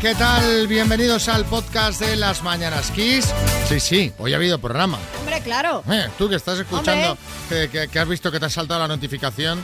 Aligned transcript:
Hola, 0.00 0.10
¿qué 0.10 0.14
tal? 0.14 0.66
Bienvenidos 0.68 1.28
al 1.28 1.44
podcast 1.44 2.00
de 2.00 2.14
las 2.16 2.42
Mañanas 2.44 2.90
Kiss. 2.92 3.32
Sí, 3.68 3.80
sí, 3.80 4.12
hoy 4.18 4.32
ha 4.32 4.36
habido 4.36 4.58
programa. 4.60 4.98
Hombre, 5.18 5.40
claro. 5.42 5.82
Eh, 5.90 6.06
tú 6.16 6.28
que 6.28 6.36
estás 6.36 6.58
escuchando, 6.58 7.18
que, 7.48 7.68
que- 7.68 7.88
que 7.88 7.98
has 7.98 8.08
visto 8.08 8.30
que 8.30 8.38
te 8.38 8.46
ha 8.46 8.50
saltado 8.50 8.80
la 8.80 8.88
notificación 8.88 9.60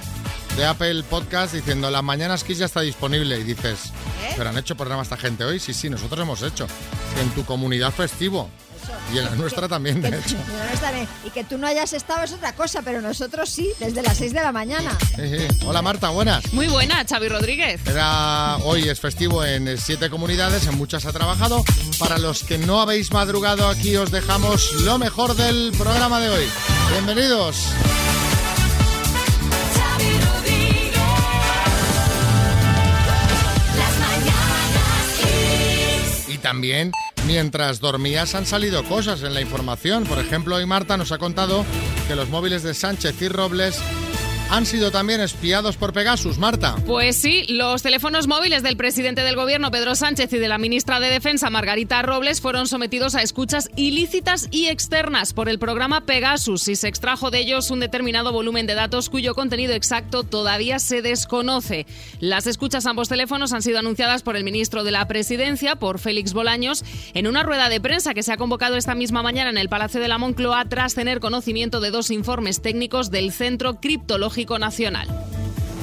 de 0.56 0.64
Apple 0.66 1.02
Podcast 1.04 1.54
diciendo 1.54 1.90
las 1.90 2.02
Mañanas 2.02 2.42
Kiss 2.42 2.58
ya 2.58 2.66
está 2.66 2.80
disponible 2.80 3.38
y 3.38 3.44
dices, 3.44 3.86
¿Eh? 4.24 4.34
¿pero 4.36 4.50
han 4.50 4.58
hecho 4.58 4.76
programa 4.76 5.02
esta 5.02 5.16
gente 5.16 5.44
hoy? 5.44 5.60
Sí, 5.60 5.72
sí, 5.72 5.88
nosotros 5.88 6.20
hemos 6.20 6.42
hecho. 6.42 6.66
En 7.20 7.30
tu 7.30 7.44
comunidad 7.44 7.92
festivo. 7.92 8.50
Y 9.12 9.18
en 9.18 9.24
la 9.24 9.30
nuestra 9.32 9.68
también, 9.68 10.00
Que- 10.02 10.10
de 10.10 10.18
hecho. 10.18 10.36
Y 11.26 11.30
que 11.30 11.44
tú 11.44 11.56
no 11.58 11.66
hayas 11.66 11.92
estado 11.92 12.22
es 12.24 12.32
otra 12.32 12.52
cosa, 12.54 12.82
pero 12.82 13.00
nosotros 13.00 13.48
sí, 13.48 13.70
desde 13.80 14.02
las 14.02 14.16
6 14.18 14.32
de 14.32 14.40
la 14.42 14.52
mañana. 14.52 14.96
Sí, 15.16 15.22
sí. 15.38 15.66
Hola 15.66 15.82
Marta, 15.82 16.10
buenas. 16.10 16.52
Muy 16.52 16.66
buena, 16.68 17.04
Xavi 17.08 17.28
Rodríguez. 17.28 17.80
Era, 17.86 18.56
hoy 18.58 18.88
es 18.88 19.00
festivo 19.00 19.44
en 19.44 19.76
siete 19.78 20.10
comunidades, 20.10 20.66
en 20.66 20.76
muchas 20.76 21.06
ha 21.06 21.12
trabajado. 21.12 21.64
Para 21.98 22.18
los 22.18 22.44
que 22.44 22.58
no 22.58 22.80
habéis 22.80 23.12
madrugado, 23.12 23.68
aquí 23.68 23.96
os 23.96 24.10
dejamos 24.10 24.72
lo 24.82 24.98
mejor 24.98 25.34
del 25.36 25.72
programa 25.78 26.20
de 26.20 26.28
hoy. 26.28 26.44
Bienvenidos. 26.92 27.56
Xavi 29.74 30.10
Rodríguez. 30.18 30.94
Las 33.76 33.98
mañanas 33.98 35.08
Kiss. 36.26 36.34
Y 36.34 36.38
también, 36.38 36.92
mientras 37.26 37.80
dormías, 37.80 38.34
han 38.34 38.46
salido 38.46 38.84
cosas 38.84 39.22
en 39.22 39.34
la 39.34 39.40
información. 39.40 40.04
Por 40.04 40.18
ejemplo, 40.18 40.56
hoy 40.56 40.66
Marta 40.66 40.96
nos 40.96 41.12
ha 41.12 41.18
contado 41.18 41.64
que 42.08 42.14
los 42.14 42.28
móviles 42.28 42.62
de 42.62 42.74
Sánchez 42.74 43.20
y 43.22 43.28
Robles 43.28 43.80
han 44.50 44.66
sido 44.66 44.90
también 44.90 45.20
espiados 45.20 45.76
por 45.76 45.92
Pegasus. 45.92 46.38
Marta. 46.38 46.76
Pues 46.86 47.16
sí, 47.16 47.44
los 47.48 47.82
teléfonos 47.82 48.26
móviles 48.26 48.62
del 48.62 48.76
presidente 48.76 49.22
del 49.22 49.36
gobierno, 49.36 49.70
Pedro 49.70 49.94
Sánchez, 49.94 50.32
y 50.32 50.38
de 50.38 50.48
la 50.48 50.58
ministra 50.58 51.00
de 51.00 51.08
Defensa, 51.08 51.50
Margarita 51.50 52.02
Robles, 52.02 52.40
fueron 52.40 52.66
sometidos 52.66 53.14
a 53.14 53.22
escuchas 53.22 53.70
ilícitas 53.76 54.48
y 54.50 54.66
externas 54.66 55.32
por 55.32 55.48
el 55.48 55.58
programa 55.58 56.02
Pegasus 56.02 56.68
y 56.68 56.76
se 56.76 56.88
extrajo 56.88 57.30
de 57.30 57.40
ellos 57.40 57.70
un 57.70 57.80
determinado 57.80 58.32
volumen 58.32 58.66
de 58.66 58.74
datos 58.74 59.08
cuyo 59.10 59.34
contenido 59.34 59.72
exacto 59.72 60.22
todavía 60.22 60.78
se 60.78 61.02
desconoce. 61.02 61.86
Las 62.20 62.46
escuchas 62.46 62.86
a 62.86 62.90
ambos 62.90 63.08
teléfonos 63.08 63.52
han 63.52 63.62
sido 63.62 63.78
anunciadas 63.78 64.22
por 64.22 64.36
el 64.36 64.44
ministro 64.44 64.84
de 64.84 64.90
la 64.90 65.06
Presidencia, 65.08 65.76
por 65.76 65.98
Félix 65.98 66.32
Bolaños, 66.32 66.84
en 67.14 67.26
una 67.26 67.42
rueda 67.42 67.68
de 67.68 67.80
prensa 67.80 68.14
que 68.14 68.22
se 68.22 68.32
ha 68.32 68.36
convocado 68.36 68.76
esta 68.76 68.94
misma 68.94 69.22
mañana 69.22 69.50
en 69.50 69.58
el 69.58 69.68
Palacio 69.68 70.00
de 70.00 70.08
la 70.08 70.18
Moncloa 70.18 70.66
tras 70.66 70.94
tener 70.94 71.20
conocimiento 71.20 71.80
de 71.80 71.90
dos 71.90 72.10
informes 72.10 72.60
técnicos 72.62 73.10
del 73.10 73.32
Centro 73.32 73.80
Criptológico 73.80 74.33
Nacional. 74.58 75.06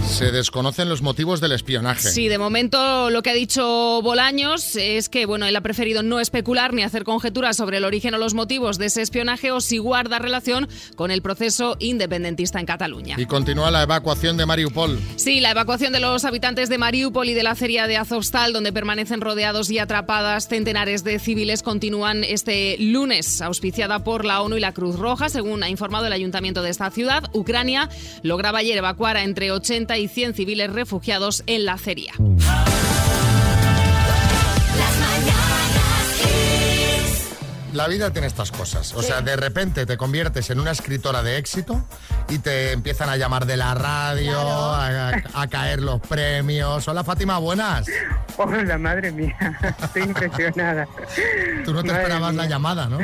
Se 0.07 0.31
desconocen 0.31 0.89
los 0.89 1.01
motivos 1.01 1.41
del 1.41 1.53
espionaje. 1.53 2.09
Sí, 2.09 2.27
de 2.27 2.37
momento 2.37 3.09
lo 3.09 3.23
que 3.23 3.29
ha 3.29 3.33
dicho 3.33 4.01
Bolaños 4.01 4.75
es 4.75 5.09
que 5.09 5.25
bueno, 5.25 5.45
él 5.45 5.55
ha 5.55 5.61
preferido 5.61 6.03
no 6.03 6.19
especular 6.19 6.73
ni 6.73 6.83
hacer 6.83 7.03
conjeturas 7.03 7.57
sobre 7.57 7.77
el 7.77 7.85
origen 7.85 8.13
o 8.13 8.17
los 8.17 8.33
motivos 8.33 8.77
de 8.77 8.87
ese 8.87 9.01
espionaje 9.01 9.51
o 9.51 9.61
si 9.61 9.77
guarda 9.77 10.19
relación 10.19 10.67
con 10.95 11.11
el 11.11 11.21
proceso 11.21 11.77
independentista 11.79 12.59
en 12.59 12.65
Cataluña. 12.65 13.15
Y 13.17 13.25
continúa 13.25 13.71
la 13.71 13.83
evacuación 13.83 14.37
de 14.37 14.45
Mariupol. 14.45 14.99
Sí, 15.15 15.39
la 15.39 15.51
evacuación 15.51 15.93
de 15.93 15.99
los 15.99 16.25
habitantes 16.25 16.69
de 16.69 16.77
Mariupol 16.77 17.29
y 17.29 17.33
de 17.33 17.43
la 17.43 17.51
acería 17.51 17.87
de 17.87 17.97
Azovstal, 17.97 18.53
donde 18.53 18.73
permanecen 18.73 19.21
rodeados 19.21 19.71
y 19.71 19.79
atrapadas 19.79 20.47
centenares 20.47 21.03
de 21.03 21.19
civiles, 21.19 21.63
continúan 21.63 22.23
este 22.23 22.77
lunes, 22.79 23.41
auspiciada 23.41 24.03
por 24.03 24.25
la 24.25 24.41
ONU 24.41 24.57
y 24.57 24.59
la 24.59 24.73
Cruz 24.73 24.97
Roja, 24.97 25.29
según 25.29 25.63
ha 25.63 25.69
informado 25.69 26.07
el 26.07 26.13
ayuntamiento 26.13 26.61
de 26.61 26.69
esta 26.69 26.91
ciudad. 26.91 27.23
Ucrania 27.33 27.89
lograba 28.23 28.59
ayer 28.59 28.77
evacuar 28.77 29.17
a 29.17 29.23
entre 29.23 29.51
80 29.51 29.90
y 29.97 30.07
100 30.07 30.33
civiles 30.33 30.71
refugiados 30.71 31.43
en 31.47 31.65
la 31.65 31.73
acería. 31.73 32.13
La 37.73 37.87
vida 37.87 38.11
tiene 38.11 38.27
estas 38.27 38.51
cosas. 38.51 38.93
O 38.95 39.01
sea, 39.01 39.21
de 39.21 39.35
repente 39.35 39.85
te 39.85 39.97
conviertes 39.97 40.49
en 40.49 40.59
una 40.59 40.71
escritora 40.71 41.23
de 41.23 41.37
éxito 41.37 41.85
y 42.29 42.39
te 42.39 42.71
empiezan 42.73 43.09
a 43.09 43.15
llamar 43.15 43.45
de 43.45 43.55
la 43.57 43.73
radio, 43.73 44.39
a, 44.39 45.11
a 45.33 45.47
caer 45.47 45.81
los 45.81 46.01
premios. 46.01 46.87
Hola 46.87 47.03
Fátima, 47.03 47.37
buenas. 47.37 47.87
Hola, 48.37 48.77
madre 48.77 49.11
mía, 49.11 49.35
estoy 49.83 50.03
impresionada. 50.03 50.87
Tú 51.63 51.73
no 51.73 51.81
te 51.81 51.89
Madre 51.89 52.03
esperabas 52.03 52.35
la 52.35 52.45
llamada, 52.45 52.87
¿no? 52.87 52.99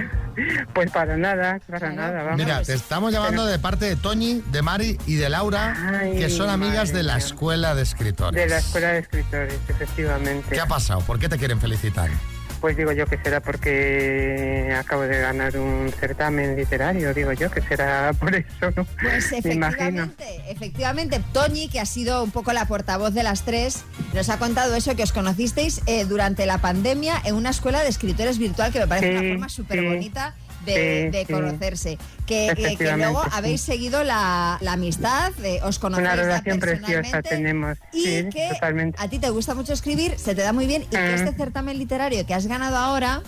Pues 0.73 0.91
para 0.91 1.17
nada, 1.17 1.59
para 1.67 1.91
nada, 1.91 2.23
vamos. 2.23 2.37
Mira, 2.37 2.61
te 2.61 2.73
estamos 2.73 3.11
llamando 3.11 3.45
de 3.45 3.57
parte 3.59 3.85
de 3.85 3.95
Toñi, 3.95 4.43
de 4.51 4.61
Mari 4.61 4.97
y 5.07 5.15
de 5.15 5.29
Laura, 5.29 5.75
Ay, 6.01 6.19
que 6.19 6.29
son 6.29 6.49
amigas 6.49 6.93
de 6.93 7.03
la 7.03 7.17
escuela 7.17 7.73
de 7.73 7.81
escritores. 7.83 8.39
De 8.39 8.47
la 8.47 8.59
Escuela 8.59 8.89
de 8.89 8.99
Escritores, 8.99 9.53
efectivamente. 9.67 10.49
¿Qué 10.49 10.59
ha 10.59 10.67
pasado? 10.67 11.01
¿Por 11.01 11.19
qué 11.19 11.29
te 11.29 11.37
quieren 11.37 11.59
felicitar? 11.59 12.09
Pues 12.59 12.75
digo 12.75 12.91
yo 12.91 13.05
que 13.05 13.17
será 13.17 13.39
porque 13.39 14.75
acabo 14.77 15.03
de 15.03 15.19
ganar 15.19 15.57
un 15.57 15.91
certamen 15.99 16.55
literario, 16.55 17.13
digo 17.13 17.31
yo 17.33 17.51
que 17.51 17.61
será 17.61 18.13
por 18.19 18.35
eso, 18.35 18.71
¿no? 18.75 18.85
Pues 19.01 19.31
imagino. 19.45 20.03
efectivamente, 20.03 20.41
efectivamente, 20.49 21.21
Toñi, 21.33 21.69
que 21.69 21.79
ha 21.79 21.85
sido 21.85 22.23
un 22.23 22.31
poco 22.31 22.53
la 22.53 22.65
portavoz 22.65 23.13
de 23.13 23.23
las 23.23 23.43
tres, 23.43 23.83
nos 24.13 24.29
ha 24.29 24.39
contado 24.39 24.75
eso, 24.75 24.95
que 24.95 25.03
os 25.03 25.11
conocisteis 25.11 25.81
eh, 25.85 26.05
durante 26.05 26.45
la 26.45 26.57
pandemia 26.57 27.21
en 27.25 27.35
una 27.35 27.51
escuela 27.51 27.81
de 27.83 27.89
escritores 27.89 28.37
virtual, 28.39 28.71
que 28.71 28.79
me 28.79 28.87
parece 28.87 29.11
Sí, 29.11 29.17
una 29.17 29.29
forma 29.29 29.49
súper 29.49 29.83
bonita 29.83 30.35
Sí, 30.37 30.46
de 30.73 31.25
conocerse. 31.29 31.97
Que, 32.25 32.47
Efectivamente, 32.49 33.11
luego 33.13 33.23
habéis 33.31 33.61
seguido 33.61 34.03
la, 34.03 34.57
la 34.61 34.73
amistad, 34.73 35.31
eh, 35.43 35.59
os 35.63 35.79
conocéis 35.79 36.07
Una 36.07 36.15
relación 36.15 36.59
preciosa 36.59 37.21
tenemos, 37.21 37.77
Y 37.93 38.01
sí, 38.03 38.29
que 38.31 38.49
totalmente. 38.53 38.97
a 39.01 39.07
ti 39.09 39.19
te 39.19 39.29
gusta 39.29 39.55
mucho 39.55 39.73
escribir, 39.73 40.17
se 40.17 40.35
te 40.35 40.41
da 40.41 40.51
muy 40.53 40.67
bien, 40.67 40.83
y 40.83 40.85
que 40.87 40.97
Mm. 40.97 41.13
este 41.15 41.33
certamen 41.33 41.77
literario 41.77 42.25
que 42.25 42.33
has 42.33 42.47
ganado 42.47 42.75
ahora 42.77 43.21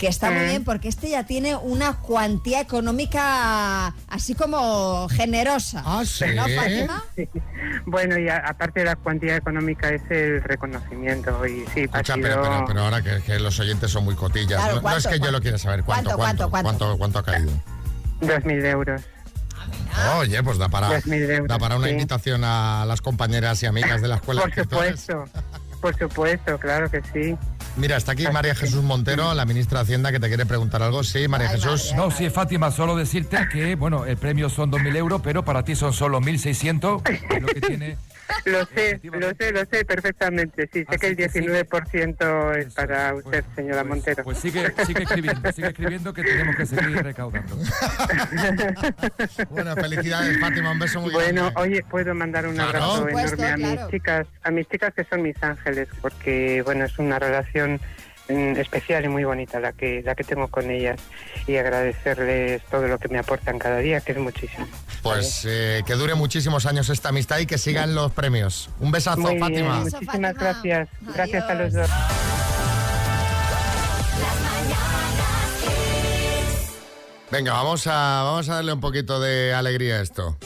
que 0.00 0.08
está 0.08 0.30
muy 0.30 0.40
Mm. 0.44 0.48
bien 0.48 0.64
porque 0.64 0.88
este 0.88 1.10
ya 1.10 1.24
tiene 1.24 1.54
una 1.56 1.98
cuantía 1.98 2.62
económica 2.62 3.88
así 4.08 4.34
como 4.34 5.06
generosa. 5.10 5.82
Ah, 5.84 6.02
sí. 6.06 6.24
¿No, 6.34 6.44
Fátima? 6.48 7.04
Sí. 7.14 7.28
Bueno, 7.84 8.18
y 8.18 8.26
a- 8.30 8.38
aparte 8.38 8.80
de 8.80 8.86
la 8.86 8.96
cuantía 8.96 9.36
económica 9.36 9.90
es 9.90 10.00
el 10.10 10.42
reconocimiento 10.42 11.46
y 11.46 11.66
sí, 11.74 11.80
ha 11.80 12.00
Escucha, 12.00 12.14
sido... 12.14 12.28
pero, 12.28 12.42
pero, 12.42 12.64
pero 12.66 12.80
ahora 12.80 13.02
que, 13.02 13.20
que 13.22 13.38
los 13.38 13.60
oyentes 13.60 13.90
son 13.90 14.04
muy 14.04 14.14
cotillas. 14.14 14.58
Claro, 14.58 14.76
no, 14.76 14.80
no 14.80 14.96
es 14.96 15.02
¿cuánto, 15.04 15.10
que 15.10 15.18
yo 15.26 15.30
lo 15.30 15.40
quiera 15.42 15.58
saber. 15.58 15.84
¿Cuánto, 15.84 16.16
¿Cuánto, 16.16 16.48
cuánto, 16.48 16.50
cuánto, 16.50 16.78
cuánto, 16.96 16.98
cuánto 16.98 17.18
ha 17.18 17.22
caído? 17.24 17.52
Dos 18.22 18.44
mil 18.46 18.64
euros. 18.64 19.02
Oye, 20.18 20.42
pues 20.42 20.56
da 20.56 20.70
para, 20.70 20.88
2.000 20.88 21.30
euros, 21.30 21.48
da 21.48 21.58
para 21.58 21.76
una 21.76 21.88
sí. 21.88 21.92
invitación 21.92 22.42
a 22.44 22.84
las 22.86 23.02
compañeras 23.02 23.62
y 23.62 23.66
amigas 23.66 24.00
de 24.00 24.08
la 24.08 24.14
escuela. 24.16 24.40
Por 24.42 24.54
de 24.54 24.62
supuesto, 24.62 25.24
por 25.80 25.96
supuesto, 25.96 26.58
claro 26.58 26.90
que 26.90 27.02
sí. 27.12 27.36
Mira, 27.76 27.96
está 27.96 28.12
aquí 28.12 28.26
María 28.32 28.54
Jesús 28.54 28.82
Montero, 28.82 29.32
la 29.34 29.44
ministra 29.44 29.78
de 29.78 29.84
Hacienda, 29.84 30.12
que 30.12 30.20
te 30.20 30.28
quiere 30.28 30.44
preguntar 30.44 30.82
algo. 30.82 31.02
Sí, 31.04 31.28
María 31.28 31.48
Ay, 31.50 31.56
Jesús. 31.60 31.92
madre. 31.92 31.96
No, 31.96 32.10
sí, 32.10 32.28
Fátima, 32.30 32.70
solo 32.70 32.96
decirte 32.96 33.38
que, 33.50 33.76
bueno, 33.76 34.04
el 34.04 34.16
premio 34.16 34.48
son 34.48 34.70
2.000 34.70 34.96
euros, 34.96 35.20
pero 35.22 35.44
para 35.44 35.64
ti 35.64 35.74
son 35.76 35.92
solo 35.92 36.20
1.600, 36.20 37.40
lo 37.40 37.46
que 37.46 37.60
tiene... 37.60 37.96
Lo 38.44 38.64
sé, 38.66 39.00
lo 39.02 39.30
sé, 39.34 39.52
lo 39.52 39.60
sé 39.66 39.84
perfectamente. 39.84 40.68
Sí, 40.72 40.84
sé 40.90 40.98
que 40.98 41.06
el 41.08 41.12
Así 41.12 41.16
que 41.16 41.28
sigue. 41.28 41.64
19% 41.64 42.56
es 42.56 42.74
para 42.74 43.12
pues- 43.12 43.24
usted, 43.26 43.44
señora 43.54 43.82
pues- 43.82 43.88
Montero. 43.88 44.24
Pues 44.24 44.38
sigue, 44.38 44.72
sigue 44.86 45.02
escribiendo, 45.02 45.52
sigue 45.52 45.68
escribiendo 45.68 46.12
que 46.14 46.22
tenemos 46.22 46.56
que 46.56 46.66
seguir 46.66 47.02
recaudando. 47.02 47.56
Bueno, 49.50 49.74
felicidades, 49.74 50.38
Fátima. 50.40 50.70
Un 50.72 50.78
beso 50.78 51.00
muy 51.00 51.12
Bueno, 51.12 51.50
grande. 51.52 51.60
oye, 51.60 51.84
puedo 51.90 52.14
mandar 52.14 52.46
un 52.46 52.54
Claro. 52.54 52.68
abrazo 52.70 52.96
supuesto, 53.08 53.42
enorme 53.42 53.46
a 53.52 53.56
claro. 53.56 53.80
mis 53.82 53.90
chicas, 53.90 54.26
a 54.42 54.50
mis 54.50 54.68
chicas 54.68 54.94
que 54.94 55.04
son 55.04 55.22
mis 55.22 55.42
ángeles, 55.42 55.88
porque 56.00 56.62
bueno, 56.64 56.84
es 56.84 56.98
una 56.98 57.18
relación 57.18 57.80
especial 58.56 59.04
y 59.04 59.08
muy 59.08 59.24
bonita 59.24 59.60
la 59.60 59.72
que 59.72 60.02
la 60.04 60.14
que 60.14 60.24
tengo 60.24 60.48
con 60.48 60.70
ellas 60.70 61.00
y 61.46 61.56
agradecerles 61.56 62.62
todo 62.70 62.86
lo 62.88 62.98
que 62.98 63.08
me 63.08 63.18
aportan 63.18 63.58
cada 63.58 63.78
día, 63.78 64.00
que 64.00 64.12
es 64.12 64.18
muchísimo. 64.18 64.66
Pues 65.02 65.44
eh, 65.48 65.82
que 65.86 65.94
dure 65.94 66.14
muchísimos 66.14 66.66
años 66.66 66.88
esta 66.90 67.08
amistad 67.08 67.38
y 67.38 67.46
que 67.46 67.58
sigan 67.58 67.94
los 67.94 68.12
premios. 68.12 68.70
Un 68.80 68.90
besazo, 68.90 69.20
Muy 69.20 69.36
bien, 69.36 69.40
Fátima. 69.40 69.84
Beso, 69.84 69.96
muchísimas 70.00 70.34
Fátima. 70.36 70.52
gracias. 70.52 70.88
Gracias 71.14 71.44
a 71.44 71.54
los 71.54 71.72
dos. 71.72 71.88
Las 74.20 74.40
mañanas 74.42 75.54
Kiss. 75.62 76.72
Venga, 77.30 77.52
vamos 77.54 77.86
a, 77.86 78.22
vamos 78.24 78.48
a 78.48 78.54
darle 78.56 78.72
un 78.72 78.80
poquito 78.80 79.20
de 79.20 79.54
alegría 79.54 79.96
a 79.96 80.02
esto. 80.02 80.36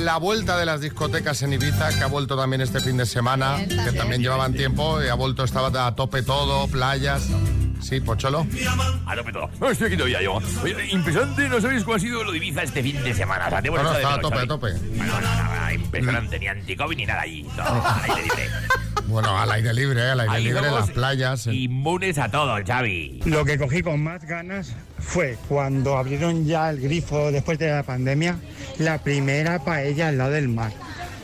la 0.00 0.16
vuelta 0.18 0.56
de 0.58 0.66
las 0.66 0.80
discotecas 0.80 1.42
en 1.42 1.52
Ibiza, 1.52 1.90
que 1.96 2.02
ha 2.02 2.06
vuelto 2.06 2.36
también 2.36 2.60
este 2.60 2.80
fin 2.80 2.96
de 2.96 3.06
semana, 3.06 3.56
Bien, 3.56 3.84
que 3.84 3.92
también. 3.92 4.22
llevaban 4.22 4.52
tiempo 4.54 5.02
y 5.02 5.08
ha 5.08 5.14
vuelto, 5.14 5.44
estaba 5.44 5.86
a 5.86 5.94
tope 5.94 6.22
todo, 6.22 6.66
playas. 6.68 7.28
Sí, 7.80 8.00
Pocholo. 8.00 8.46
A 9.06 9.16
tope 9.16 9.32
todo. 9.32 9.48
No, 9.58 9.70
estoy 9.70 9.86
aquí 9.86 9.96
todavía 9.96 10.20
yo. 10.22 10.38
Oye, 10.62 10.90
impresionante, 10.90 11.48
no 11.48 11.60
sabéis 11.60 11.82
cuál 11.84 11.96
ha 11.96 12.00
sido 12.00 12.22
lo 12.24 12.30
de 12.30 12.36
Ibiza 12.36 12.62
este 12.62 12.82
fin 12.82 13.02
de 13.02 13.14
semana. 13.14 13.46
O 13.46 13.50
sea, 13.50 13.60
No, 13.62 13.82
no, 13.82 13.92
estaba 13.92 14.14
a 14.14 14.20
tope, 14.20 14.38
a 14.38 14.46
tope. 14.46 14.72
Bueno, 14.72 15.20
no, 15.20 15.34
no, 15.34 15.60
no, 15.64 15.72
impresionante, 15.72 16.38
ni 16.38 16.46
anti-COVID 16.48 16.96
ni 16.96 17.06
nada 17.06 17.22
allí. 17.22 17.42
No, 17.56 17.62
al 17.64 18.02
aire 18.10 18.22
libre. 18.22 18.48
Bueno, 19.08 19.36
al 19.38 19.50
aire 19.52 19.72
libre, 19.74 20.00
¿eh? 20.02 20.10
al 20.10 20.20
aire 20.20 20.34
Ahí 20.34 20.44
libre, 20.44 20.70
las 20.70 20.90
playas. 20.90 21.46
eh. 21.46 21.54
Inmunes 21.54 22.18
a 22.18 22.28
todo, 22.30 22.54
Xavi. 22.64 23.22
Lo 23.26 23.44
que 23.44 23.58
cogí 23.58 23.82
con 23.82 24.02
más 24.02 24.24
ganas 24.24 24.72
fue 24.98 25.36
cuando 25.48 25.96
abrieron 25.96 26.46
ya 26.46 26.70
el 26.70 26.80
grifo 26.80 27.32
después 27.32 27.58
de 27.58 27.70
la 27.72 27.82
pandemia, 27.82 28.36
la 28.78 28.98
primera 28.98 29.58
paella 29.64 30.08
al 30.08 30.18
lado 30.18 30.30
del 30.30 30.48
mar, 30.48 30.72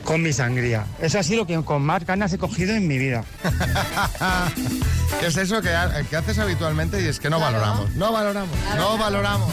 con 0.05 0.23
mi 0.23 0.33
sangría. 0.33 0.85
Eso 1.01 1.19
ha 1.19 1.23
sido 1.23 1.41
lo 1.41 1.47
que 1.47 1.57
con 1.65 1.83
más 1.83 2.05
ganas 2.07 2.33
he 2.33 2.39
cogido 2.39 2.75
en 2.75 2.87
mi 2.89 2.99
vida. 2.99 3.25
¿Qué 5.21 5.27
es 5.27 5.37
eso 5.37 5.63
que, 5.63 5.71
ha- 5.71 6.03
que 6.09 6.17
haces 6.17 6.39
habitualmente 6.39 7.01
y 7.03 7.07
es 7.07 7.21
que 7.21 7.31
no 7.31 7.41
valoramos? 7.41 7.95
No 7.95 8.13
valoramos, 8.13 8.57
no 8.77 8.99
valoramos. 8.99 9.51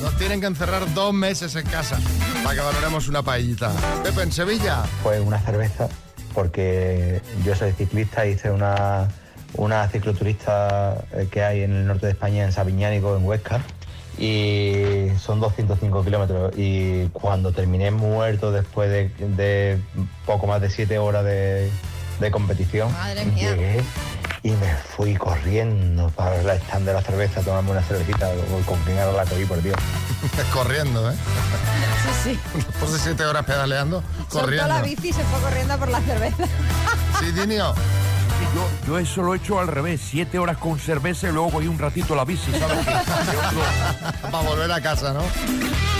Nos 0.00 0.16
tienen 0.16 0.40
que 0.40 0.46
encerrar 0.46 0.92
dos 0.94 1.12
meses 1.12 1.54
en 1.56 1.66
casa 1.66 1.98
para 2.42 2.54
que 2.54 2.60
valoremos 2.60 3.08
una 3.08 3.22
paellita. 3.22 3.72
Pepe, 4.02 4.22
en 4.22 4.32
Sevilla. 4.32 4.82
Pues 5.02 5.20
una 5.20 5.38
cerveza, 5.40 5.88
porque 6.34 7.20
yo 7.44 7.54
soy 7.54 7.72
ciclista, 7.72 8.26
hice 8.26 8.50
una, 8.50 9.08
una 9.54 9.88
cicloturista 9.88 11.04
eh, 11.12 11.28
que 11.30 11.42
hay 11.42 11.62
en 11.62 11.72
el 11.72 11.86
norte 11.86 12.06
de 12.06 12.12
España, 12.12 12.44
en 12.44 12.52
Sabiñánigo, 12.52 13.16
en 13.16 13.24
Huesca, 13.24 13.60
y 14.18 15.08
son 15.18 15.40
205 15.40 16.04
kilómetros. 16.04 16.52
Y 16.56 17.06
cuando 17.08 17.52
terminé 17.52 17.90
muerto 17.90 18.52
después 18.52 18.90
de, 18.90 19.10
de 19.36 19.78
poco 20.26 20.46
más 20.46 20.60
de 20.60 20.70
7 20.70 20.98
horas 20.98 21.24
de, 21.24 21.70
de 22.20 22.30
competición, 22.30 22.92
Madre 22.92 23.24
mía. 23.24 23.54
llegué 23.54 23.82
y 24.42 24.50
me 24.52 24.74
fui 24.96 25.14
corriendo 25.16 26.08
para 26.10 26.36
el 26.40 26.48
stand 26.62 26.86
de 26.86 26.92
la 26.94 27.02
cerveza, 27.02 27.40
a 27.40 27.42
tomarme 27.42 27.72
una 27.72 27.82
cervecita 27.82 28.30
con 28.66 28.78
quien 28.84 28.96
era 28.96 29.12
la 29.12 29.24
cogí, 29.24 29.44
por 29.44 29.62
Dios. 29.62 29.76
Corriendo, 30.52 31.10
¿eh? 31.10 31.14
Sí, 32.22 32.30
sí. 32.34 32.40
Después 32.54 32.92
de 32.92 32.98
siete 32.98 33.24
horas 33.24 33.44
pedaleando, 33.44 34.02
Soltó 34.28 34.40
corriendo. 34.46 34.68
la 34.68 34.82
bici 34.82 35.08
y 35.08 35.12
se 35.12 35.22
fue 35.24 35.40
corriendo 35.40 35.76
por 35.78 35.88
la 35.88 36.00
cerveza. 36.00 36.44
Sí, 37.20 37.32
Dinio. 37.32 37.74
Yo, 38.54 38.68
yo 38.86 38.98
eso 38.98 39.22
lo 39.22 39.34
he 39.34 39.36
hecho 39.36 39.60
al 39.60 39.66
revés, 39.68 40.00
siete 40.02 40.38
horas 40.38 40.56
con 40.56 40.78
cerveza 40.78 41.28
y 41.28 41.32
luego 41.32 41.50
cogí 41.50 41.68
un 41.68 41.78
ratito 41.78 42.14
la 42.14 42.24
bici, 42.24 42.50
¿sabes? 42.58 42.78
Para 44.30 44.48
volver 44.48 44.72
a 44.72 44.80
casa, 44.80 45.12
¿no? 45.12 45.20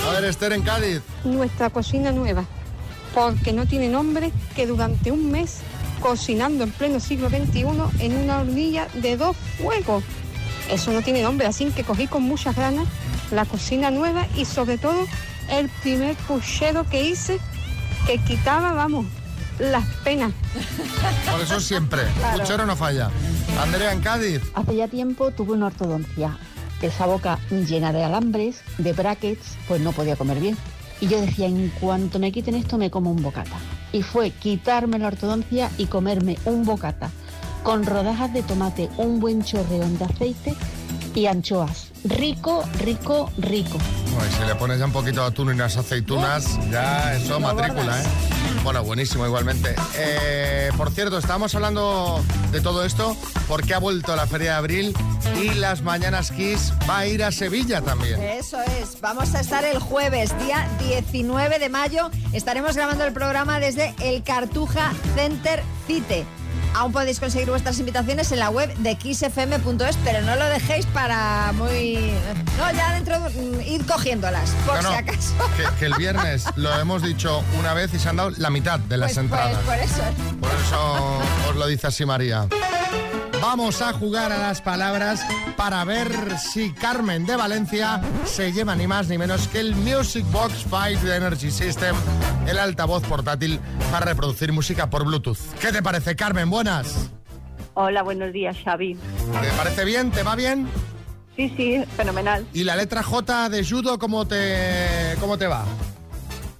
A 0.09 0.13
ver, 0.15 0.25
Esther 0.25 0.55
en 0.55 0.63
Cádiz. 0.63 1.03
nuestra 1.25 1.69
cocina 1.69 2.11
nueva, 2.13 2.45
porque 3.15 3.53
no 3.53 3.67
tiene 3.67 3.89
nombre 3.89 4.33
que 4.57 4.67
durante 4.67 5.11
un 5.13 5.31
mes 5.31 5.59
cocinando 6.01 6.65
en 6.65 6.73
pleno 6.73 7.01
siglo 7.01 7.29
XXI 7.29 7.65
en 8.01 8.17
una 8.17 8.41
hornilla 8.41 8.89
de 8.95 9.17
dos 9.17 9.37
fuegos. 9.59 10.03
Eso 10.71 10.93
no 10.93 11.03
tiene 11.03 11.23
nombre, 11.23 11.47
así 11.47 11.67
que 11.67 11.85
cogí 11.85 12.07
con 12.07 12.23
muchas 12.23 12.57
ganas 12.57 12.87
la 13.31 13.45
cocina 13.45 13.91
nueva 13.91 14.27
y 14.37 14.45
sobre 14.45 14.79
todo 14.79 15.07
el 15.51 15.69
primer 15.83 16.17
puchero 16.17 16.89
que 16.89 17.05
hice 17.05 17.39
que 18.07 18.19
quitaba, 18.19 18.73
vamos, 18.73 19.07
las 19.59 19.85
penas. 20.05 20.33
Por 21.31 21.41
eso 21.41 21.61
siempre. 21.61 22.03
Claro. 22.19 22.41
Puchero 22.41 22.67
no 22.67 22.77
falla. 22.77 23.11
Andrea 23.61 23.93
en 23.93 24.01
Cádiz. 24.01 24.41
Hace 24.55 24.77
ya 24.77 24.89
tiempo 24.89 25.31
tuve 25.33 25.53
una 25.53 25.67
ortodoncia. 25.67 26.39
Esa 26.81 27.07
boca 27.07 27.39
llena 27.51 27.93
de 27.93 28.03
alambres, 28.03 28.63
de 28.79 28.95
brackets, 28.95 29.59
pues 29.69 29.83
no 29.83 29.93
podía 29.93 30.17
comer 30.17 30.41
bien. 30.41 30.57
Y 31.01 31.09
yo 31.09 31.21
decía, 31.21 31.47
en 31.47 31.71
cuanto 31.81 32.19
me 32.19 32.33
quiten 32.33 32.55
esto, 32.55 32.79
me 32.79 32.91
como 32.91 33.11
un 33.11 33.23
bocata. 33.23 33.57
Y 33.93 34.03
fue 34.03 34.31
quitarme 34.31 34.99
la 34.99 35.09
ortodoncia 35.09 35.71
y 35.79 35.87
comerme 35.87 36.39
un 36.45 36.65
bocata 36.65 37.11
con 37.63 37.85
rodajas 37.85 38.33
de 38.33 38.43
tomate, 38.43 38.89
un 38.97 39.21
buen 39.21 39.43
chorreón 39.43 39.99
de 39.99 40.05
aceite 40.05 40.55
y 41.15 41.27
anchoas. 41.27 41.91
Rico, 42.05 42.65
rico, 42.79 43.31
rico. 43.39 43.79
Bueno, 44.15 44.31
y 44.31 44.35
si 44.35 44.45
le 44.47 44.55
pones 44.55 44.79
ya 44.79 44.87
un 44.87 44.93
poquito 44.93 45.21
de 45.21 45.27
atún 45.27 45.49
y 45.49 45.53
unas 45.53 45.77
aceitunas, 45.77 46.59
ya 46.71 47.15
eso 47.15 47.39
matrícula. 47.41 48.01
¿eh? 48.01 48.40
Bueno, 48.63 48.85
buenísimo 48.85 49.27
igualmente. 49.27 49.75
Eh, 49.97 50.71
por 50.77 50.91
cierto, 50.91 51.19
estábamos 51.19 51.55
hablando 51.55 52.23
de 52.53 52.61
todo 52.61 52.85
esto 52.85 53.17
porque 53.49 53.75
ha 53.75 53.79
vuelto 53.79 54.15
la 54.15 54.27
Feria 54.27 54.53
de 54.53 54.57
Abril 54.57 54.95
y 55.43 55.55
las 55.55 55.83
Mañanas 55.83 56.31
Kiss 56.31 56.73
va 56.89 56.99
a 56.99 57.07
ir 57.07 57.25
a 57.25 57.33
Sevilla 57.33 57.81
también. 57.81 58.21
Eso 58.21 58.61
es, 58.61 59.01
vamos 59.01 59.35
a 59.35 59.41
estar 59.41 59.65
el 59.65 59.79
jueves, 59.79 60.39
día 60.45 60.69
19 60.81 61.59
de 61.59 61.69
mayo. 61.69 62.11
Estaremos 62.33 62.77
grabando 62.77 63.05
el 63.05 63.13
programa 63.13 63.61
desde 63.61 63.95
el 64.01 64.23
Cartuja 64.23 64.93
Center 65.15 65.63
Cite. 65.87 66.27
Aún 66.75 66.93
podéis 66.93 67.19
conseguir 67.21 67.51
vuestras 67.51 67.79
invitaciones 67.79 68.31
en 68.33 68.39
la 68.39 68.49
web 68.51 68.73
de 68.77 68.95
kissfm.es, 68.97 69.97
pero 70.05 70.23
no 70.23 70.37
lo 70.37 70.45
dejéis 70.47 70.87
para 70.87 71.53
muy... 71.55 72.13
No, 72.59 72.71
ya 72.73 72.95
dentro, 72.95 73.19
mm, 73.21 73.61
id 73.67 73.83
cogiéndolas, 73.87 74.51
por 74.67 74.83
No, 74.83 74.91
si 74.91 74.95
acaso. 74.97 75.35
Que, 75.57 75.65
que 75.79 75.87
el 75.87 75.95
viernes 75.95 76.45
lo 76.57 76.73
hemos 76.79 77.03
dicho 77.03 77.43
una 77.59 77.75
vez 77.75 77.93
y 77.95 77.99
se 77.99 78.09
han 78.09 78.17
dado 78.17 78.31
la 78.37 78.51
mitad 78.51 78.79
de 78.79 78.97
las 78.97 79.15
Pues, 79.15 79.27
pues, 79.29 79.41
entradas. 79.41 79.65
por 79.65 79.75
eso. 79.77 80.03
Por 80.41 80.51
eso 80.51 81.19
os 81.51 81.57
lo 81.57 81.67
dice 81.67 81.87
así 81.89 82.05
María. 82.07 82.47
Vamos 83.41 83.81
a 83.81 83.93
jugar 83.95 84.33
a 84.33 84.39
las 84.39 84.61
palabras 84.61 85.25
para 85.57 85.83
ver 85.85 86.39
si 86.39 86.73
Carmen 86.73 87.25
de 87.25 87.37
Valencia 87.37 88.01
se 88.25 88.53
lleva 88.53 88.77
ni 88.77 88.87
más 88.87 89.09
ni 89.09 89.17
menos 89.17 89.49
que 89.49 89.61
el 89.61 89.75
Music 89.75 90.25
Box 90.31 90.67
5 90.69 91.05
de 91.05 91.17
Energy 91.17 91.51
System, 91.51 91.97
el 92.47 92.59
altavoz 92.59 93.03
portátil 93.05 93.59
para 93.91 94.05
reproducir 94.05 94.53
música 94.53 94.91
por 94.91 95.05
Bluetooth. 95.05 95.39
¿Qué 95.59 95.73
te 95.73 95.83
parece, 95.83 96.15
Carmen? 96.17 96.51
Buenas. 96.51 97.11
Hola, 97.75 98.03
buenos 98.03 98.33
días, 98.33 98.57
Xavi. 98.63 98.95
¿Te 98.95 99.49
parece 99.57 99.85
bien? 99.87 100.11
¿Te 100.11 100.23
va 100.23 100.37
bien? 100.37 100.69
Sí, 101.35 101.53
sí, 101.57 101.83
fenomenal. 101.97 102.47
¿Y 102.53 102.65
la 102.65 102.77
letra 102.77 103.03
J 103.03 103.49
de 103.49 103.65
judo 103.65 103.99
cómo 103.99 104.27
te, 104.27 105.17
cómo 105.19 105.39
te 105.39 105.47
va? 105.47 105.65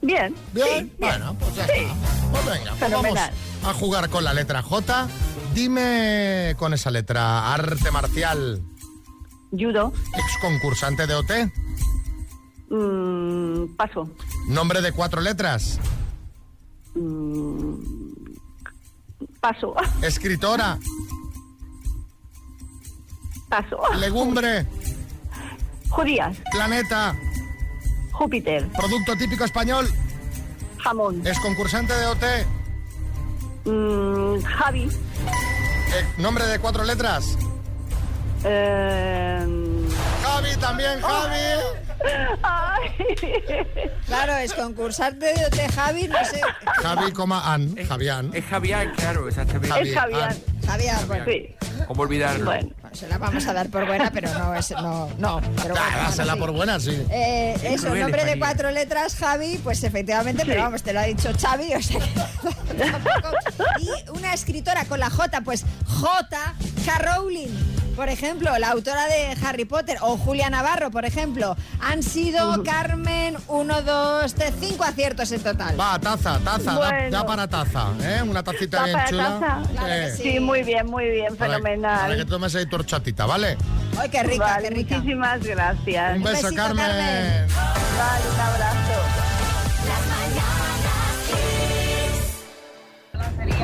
Bien. 0.01 0.35
¿Bien? 0.53 0.91
Bueno, 0.99 1.37
pues 1.39 1.57
ya 1.57 1.67
está. 1.67 1.95
Pues 2.33 2.47
venga, 2.47 2.75
pues 2.79 2.91
vamos 2.91 3.19
a 3.67 3.75
jugar 3.75 4.09
con 4.09 4.25
la 4.25 4.33
letra 4.33 4.63
J. 4.63 5.09
Dime 5.55 6.55
con 6.59 6.73
esa 6.75 6.91
letra, 6.91 7.53
arte 7.53 7.91
marcial, 7.91 8.63
Judo. 9.51 9.93
ex 10.15 10.39
concursante 10.41 11.07
de 11.07 11.15
OT, 11.15 11.53
Mm, 12.71 13.75
paso. 13.77 14.09
nombre 14.47 14.81
de 14.81 14.93
cuatro 14.93 15.21
letras, 15.21 15.79
Mm, 16.95 17.75
paso. 19.41 19.75
escritora, 20.03 20.79
Paso. 23.49 23.79
legumbre, 23.99 24.67
Judías. 25.89 26.37
planeta, 26.53 27.17
Júpiter. 28.13 28.69
producto 28.69 29.17
típico 29.17 29.45
español, 29.45 29.89
Jamón. 30.79 31.27
ex 31.27 31.39
concursante 31.41 31.93
de 31.93 32.07
OT, 32.07 32.25
Mm, 33.65 34.43
Javi. 34.43 34.89
eh, 35.95 36.07
nombre 36.19 36.47
de 36.47 36.59
cuatro 36.59 36.85
letras, 36.85 37.37
Eh, 38.43 39.47
Javi 40.23 40.57
también, 40.57 41.01
Javi. 41.03 41.63
Claro, 44.07 44.37
es 44.39 44.53
concursante 44.55 45.27
de, 45.27 45.49
de 45.57 45.69
Javi, 45.69 46.09
no 46.09 46.19
sé. 46.25 46.41
Javi, 46.83 47.13
coma 47.13 47.53
An, 47.55 47.77
Javián. 47.87 48.31
Es 48.35 48.45
Javier, 48.45 48.91
claro, 48.97 49.29
exactamente. 49.29 49.95
Javi, 49.95 50.15
An. 50.15 50.37
Javier, 50.67 50.97
bueno. 51.07 51.25
¿Cómo 51.87 52.03
olvidarlo? 52.03 52.45
Bueno, 52.47 52.71
se 52.93 53.07
la 53.09 53.19
vamos 53.19 53.47
a 53.47 53.53
dar 53.53 53.69
por 53.69 53.87
buena, 53.87 54.11
pero 54.11 54.33
no 54.35 54.55
es. 54.55 54.71
No, 54.73 55.09
no. 55.19 55.41
Pero 55.63 55.75
bueno, 55.75 55.81
Ah, 55.93 56.03
dásela 56.09 56.33
bueno, 56.35 56.47
por 56.47 56.55
buena, 56.57 56.81
sí. 56.81 57.07
Eh, 57.11 57.57
Qué 57.61 57.75
eso, 57.75 57.95
nombre 57.95 58.25
de 58.25 58.39
cuatro 58.39 58.71
letras, 58.73 59.15
Javi, 59.17 59.59
pues 59.63 59.83
efectivamente, 59.85 60.43
pero 60.45 60.63
vamos, 60.63 60.83
te 60.83 60.93
lo 60.93 61.01
ha 61.01 61.05
dicho 61.05 61.31
Xavi, 61.41 61.75
o 61.75 61.83
sea 61.83 62.01
que 62.01 62.75
tampoco. 62.85 63.31
Y 63.81 64.11
una 64.19 64.35
escritora 64.35 64.85
con 64.87 64.99
la 65.01 65.11
J, 65.11 65.41
pues 65.43 65.65
J. 65.87 66.55
K. 66.85 66.99
Rowling. 66.99 67.49
Por 68.01 68.09
ejemplo, 68.09 68.57
la 68.59 68.71
autora 68.71 69.05
de 69.09 69.37
Harry 69.45 69.67
Potter 69.67 69.99
o 70.01 70.17
Julia 70.17 70.49
Navarro, 70.49 70.91
por 70.91 71.05
ejemplo, 71.05 71.55
han 71.83 72.03
sido 72.03 72.63
Carmen, 72.65 73.37
uno, 73.47 73.83
dos, 73.83 74.33
tres, 74.35 74.55
cinco 74.59 74.85
aciertos 74.85 75.31
en 75.33 75.43
total. 75.43 75.79
Va, 75.79 75.99
taza, 75.99 76.39
taza, 76.43 76.77
Bueno. 76.79 77.11
da 77.11 77.27
para 77.27 77.47
taza, 77.47 77.89
¿eh? 78.03 78.23
Una 78.23 78.43
tacita 78.43 78.79
¿Va 78.79 78.85
bien 78.85 78.97
para 78.97 79.11
chula. 79.11 79.25
taza? 79.39 79.63
Claro 79.73 79.87
que 79.87 80.11
Sí, 80.17 80.41
muy 80.41 80.63
bien, 80.63 80.87
muy 80.87 81.11
bien, 81.11 81.37
Para- 81.37 81.57
fenomenal. 81.59 82.01
Para 82.01 82.17
que 82.17 82.25
tomes 82.25 82.55
ahí 82.55 82.65
tu 82.65 82.77
horchatita, 82.77 83.27
¿vale? 83.27 83.59
Ay, 83.99 84.09
qué 84.09 84.23
rica, 84.23 84.45
Vale, 84.45 84.69
qué 84.71 84.75
rica. 84.77 84.97
Muchísimas 84.97 85.43
gracias. 85.45 86.17
Un 86.17 86.23
beso, 86.23 86.43
besito, 86.45 86.55
Carmen. 86.57 86.87
Carmen. 86.87 87.47
Vale, 87.99 88.25
un 88.35 88.41
abrazo. 88.41 88.81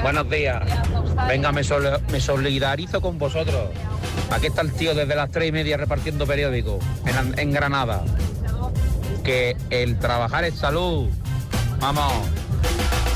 Buenos 0.02 0.28
días. 0.30 0.62
Venga, 1.26 1.50
me, 1.52 1.64
sol- 1.64 2.00
me 2.12 2.20
solidarizo 2.20 3.00
con 3.00 3.18
vosotros. 3.18 3.70
Aquí 4.30 4.46
está 4.46 4.60
el 4.62 4.72
tío 4.72 4.94
desde 4.94 5.14
las 5.14 5.30
tres 5.30 5.48
y 5.48 5.52
media 5.52 5.76
repartiendo 5.76 6.26
periódicos 6.26 6.82
en, 7.04 7.16
An- 7.16 7.34
en 7.38 7.52
Granada. 7.52 8.02
Que 9.24 9.56
el 9.70 9.98
trabajar 9.98 10.44
es 10.44 10.54
salud. 10.58 11.08
Vamos. 11.80 12.12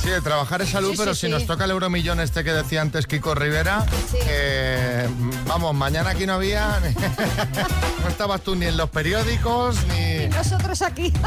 Sí, 0.03 0.09
de 0.09 0.21
trabajar 0.23 0.63
es 0.63 0.71
salud, 0.71 0.93
Sí, 0.93 0.97
pero 0.99 1.15
sí, 1.15 1.21
si 1.23 1.27
sí. 1.27 1.33
nos 1.33 1.47
toca 1.47 1.65
el 1.67 1.73
euromillón 1.73 2.21
este 2.21 2.43
que 2.43 2.53
decía 2.55 2.81
antes 2.81 3.07
Kiko 3.07 3.35
Rivera, 3.35 3.85
eh, 4.29 5.07
vamos, 5.47 5.75
mañana 5.75 6.11
aquí 6.11 6.25
no 6.25 6.33
había, 6.35 6.81
no 8.03 8.09
estabas 8.09 8.41
tú 8.41 8.57
ni 8.57 8.65
en 8.65 8.79
los 8.79 8.89
periódicos, 8.89 9.77
Y 9.95 10.21
ni... 10.23 10.27
nosotros 10.29 10.81
aquí. 10.83 11.13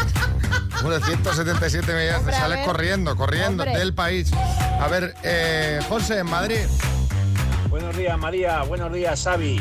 Bueno, 0.81 1.05
177 1.05 1.93
millones, 1.93 2.25
te 2.25 2.31
sales 2.33 2.65
corriendo, 2.65 3.15
corriendo 3.15 3.63
Hombre. 3.63 3.77
del 3.79 3.93
país. 3.93 4.31
A 4.81 4.87
ver, 4.89 5.15
eh, 5.23 5.79
José, 5.87 6.19
en 6.19 6.25
Madrid. 6.29 6.57
Buenos 7.93 8.07
días, 8.07 8.17
María. 8.19 8.61
Buenos 8.63 8.91
días, 8.91 9.23
Xavi. 9.23 9.59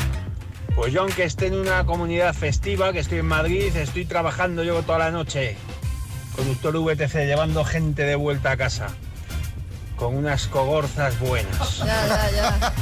Pues 0.74 0.90
yo, 0.90 1.02
aunque 1.02 1.24
esté 1.24 1.48
en 1.48 1.54
una 1.54 1.84
comunidad 1.84 2.32
festiva, 2.32 2.90
que 2.90 3.00
estoy 3.00 3.18
en 3.18 3.26
Madrid, 3.26 3.76
estoy 3.76 4.06
trabajando 4.06 4.64
yo 4.64 4.82
toda 4.84 5.00
la 5.00 5.10
noche. 5.10 5.54
Conductor 6.34 6.74
VTC, 6.78 7.26
llevando 7.26 7.62
gente 7.62 8.04
de 8.04 8.14
vuelta 8.14 8.52
a 8.52 8.56
casa. 8.56 8.86
Con 9.96 10.16
unas 10.16 10.46
cogorzas 10.46 11.18
buenas. 11.20 11.76
Ya, 11.80 12.06
ya, 12.06 12.30
ya. 12.30 12.72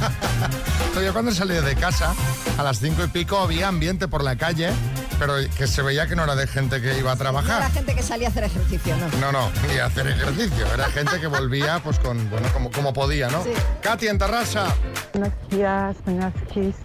Yo 1.05 1.11
cuando 1.13 1.31
salí 1.33 1.55
de 1.55 1.75
casa, 1.75 2.13
a 2.57 2.63
las 2.63 2.79
cinco 2.79 3.03
y 3.03 3.07
pico 3.07 3.37
había 3.39 3.67
ambiente 3.67 4.07
por 4.07 4.23
la 4.23 4.35
calle, 4.37 4.71
pero 5.19 5.33
que 5.57 5.67
se 5.67 5.81
veía 5.81 6.07
que 6.07 6.15
no 6.15 6.23
era 6.23 6.35
de 6.35 6.47
gente 6.47 6.81
que 6.81 6.97
iba 6.97 7.11
a 7.11 7.15
No 7.15 7.21
era 7.21 7.31
trabajar. 7.31 7.71
gente 7.71 7.93
que 7.95 8.03
salía 8.03 8.27
a 8.27 8.31
hacer 8.31 8.45
ejercicio, 8.45 8.95
¿no? 8.97 9.07
No, 9.19 9.31
no, 9.31 9.51
ni 9.67 9.79
a 9.79 9.85
hacer 9.87 10.07
ejercicio. 10.07 10.65
Era 10.73 10.85
gente 10.91 11.19
que 11.19 11.27
volvía 11.27 11.79
pues 11.83 11.99
con, 11.99 12.29
bueno, 12.29 12.47
como, 12.53 12.71
como 12.71 12.93
podía, 12.93 13.27
¿no? 13.29 13.43
Sí. 13.43 13.51
Katy, 13.81 14.07
en 14.07 14.17
Tarrasa. 14.17 14.73
Buenos 15.13 15.33
días, 15.49 15.97
buenas 16.05 16.33
noches. 16.35 16.75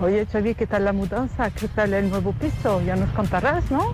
Oye, 0.00 0.24
Xavi, 0.24 0.54
¿qué 0.54 0.66
tal 0.66 0.86
la 0.86 0.94
mudanza? 0.94 1.50
¿Qué 1.50 1.68
tal 1.68 1.92
el 1.92 2.08
nuevo 2.08 2.32
piso? 2.32 2.80
Ya 2.80 2.96
nos 2.96 3.10
contarás, 3.10 3.70
¿no? 3.70 3.92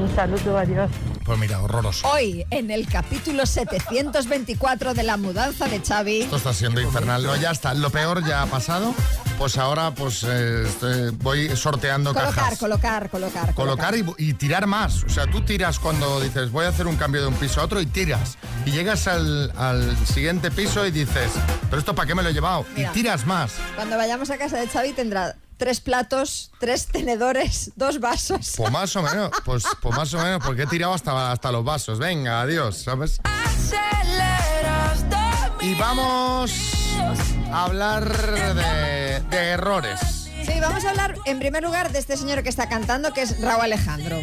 Un 0.00 0.08
saludo, 0.16 0.58
adiós. 0.58 0.90
Pues 1.30 1.38
mira, 1.38 1.62
horroroso. 1.62 2.08
Hoy, 2.08 2.44
en 2.50 2.72
el 2.72 2.88
capítulo 2.88 3.46
724 3.46 4.94
de 4.94 5.04
la 5.04 5.16
mudanza 5.16 5.68
de 5.68 5.80
Xavi. 5.80 6.22
Esto 6.22 6.34
está 6.38 6.52
siendo 6.52 6.80
infernal. 6.80 7.22
No, 7.22 7.36
ya 7.36 7.52
está, 7.52 7.72
lo 7.72 7.88
peor 7.90 8.26
ya 8.26 8.42
ha 8.42 8.46
pasado. 8.46 8.92
Pues 9.38 9.56
ahora 9.56 9.94
pues 9.94 10.24
eh, 10.24 10.64
estoy- 10.66 11.10
voy 11.22 11.56
sorteando 11.56 12.12
Colocar, 12.12 12.34
cajas. 12.34 12.58
colocar, 12.58 13.10
colocar, 13.10 13.54
Colocar 13.54 13.94
y, 13.96 14.04
y 14.18 14.34
tirar 14.34 14.66
más. 14.66 15.04
O 15.04 15.08
sea, 15.08 15.28
tú 15.30 15.40
tiras 15.42 15.78
cuando 15.78 16.20
dices 16.20 16.50
voy 16.50 16.64
a 16.64 16.68
hacer 16.70 16.88
un 16.88 16.96
cambio 16.96 17.20
de 17.20 17.28
un 17.28 17.34
piso 17.34 17.60
a 17.60 17.64
otro 17.64 17.80
y 17.80 17.86
tiras. 17.86 18.36
Y 18.66 18.72
llegas 18.72 19.06
al, 19.06 19.52
al 19.56 19.96
siguiente 20.08 20.50
piso 20.50 20.84
y 20.84 20.90
dices, 20.90 21.30
pero 21.70 21.78
esto 21.78 21.94
para 21.94 22.08
qué 22.08 22.16
me 22.16 22.24
lo 22.24 22.30
he 22.30 22.32
llevado. 22.32 22.66
Mira. 22.76 22.90
Y 22.90 22.92
tiras 22.92 23.24
más. 23.24 23.52
Cuando 23.76 23.96
vayamos 23.96 24.30
a 24.30 24.36
casa 24.36 24.58
de 24.58 24.66
Xavi 24.66 24.92
tendrá 24.94 25.36
tres 25.60 25.78
platos, 25.78 26.50
tres 26.58 26.86
tenedores, 26.86 27.72
dos 27.76 28.00
vasos. 28.00 28.54
Pues 28.56 28.72
más 28.72 28.96
o 28.96 29.02
menos, 29.02 29.30
pues, 29.44 29.62
pues 29.82 29.94
más 29.94 30.12
o 30.14 30.18
menos, 30.18 30.42
porque 30.42 30.62
he 30.62 30.66
tirado 30.66 30.94
hasta, 30.94 31.30
hasta 31.30 31.52
los 31.52 31.62
vasos. 31.62 31.98
Venga, 31.98 32.40
adiós, 32.40 32.78
¿sabes? 32.82 33.20
Y 35.60 35.74
vamos 35.74 36.50
a 37.52 37.64
hablar 37.64 38.10
de, 38.54 39.20
de 39.20 39.48
errores. 39.50 40.00
Sí, 40.46 40.58
vamos 40.60 40.82
a 40.86 40.90
hablar 40.90 41.14
en 41.26 41.38
primer 41.38 41.62
lugar 41.62 41.92
de 41.92 41.98
este 41.98 42.16
señor 42.16 42.42
que 42.42 42.48
está 42.48 42.66
cantando, 42.70 43.12
que 43.12 43.20
es 43.20 43.38
Raúl 43.42 43.64
Alejandro. 43.64 44.18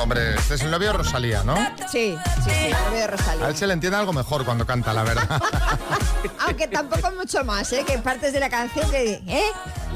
Hombre, 0.00 0.34
este 0.34 0.54
es 0.54 0.62
el 0.62 0.70
novio 0.72 0.88
de 0.88 0.94
Rosalía, 0.94 1.44
¿no? 1.44 1.54
Sí, 1.90 2.16
sí, 2.42 2.42
sí, 2.44 2.50
el 2.50 2.72
novio 2.72 2.96
de 2.98 3.02
A 3.04 3.06
Rosalía. 3.06 3.48
él 3.48 3.56
se 3.56 3.66
le 3.68 3.74
entiende 3.74 3.96
algo 3.96 4.12
mejor 4.12 4.44
cuando 4.44 4.66
canta, 4.66 4.92
la 4.92 5.04
verdad. 5.04 5.40
Aunque 6.46 6.66
tampoco 6.66 7.12
mucho 7.12 7.44
más, 7.44 7.72
¿eh? 7.72 7.84
Que 7.86 7.98
partes 7.98 8.32
de 8.32 8.40
la 8.40 8.50
canción 8.50 8.90
que... 8.90 9.22
¿Eh? 9.28 9.44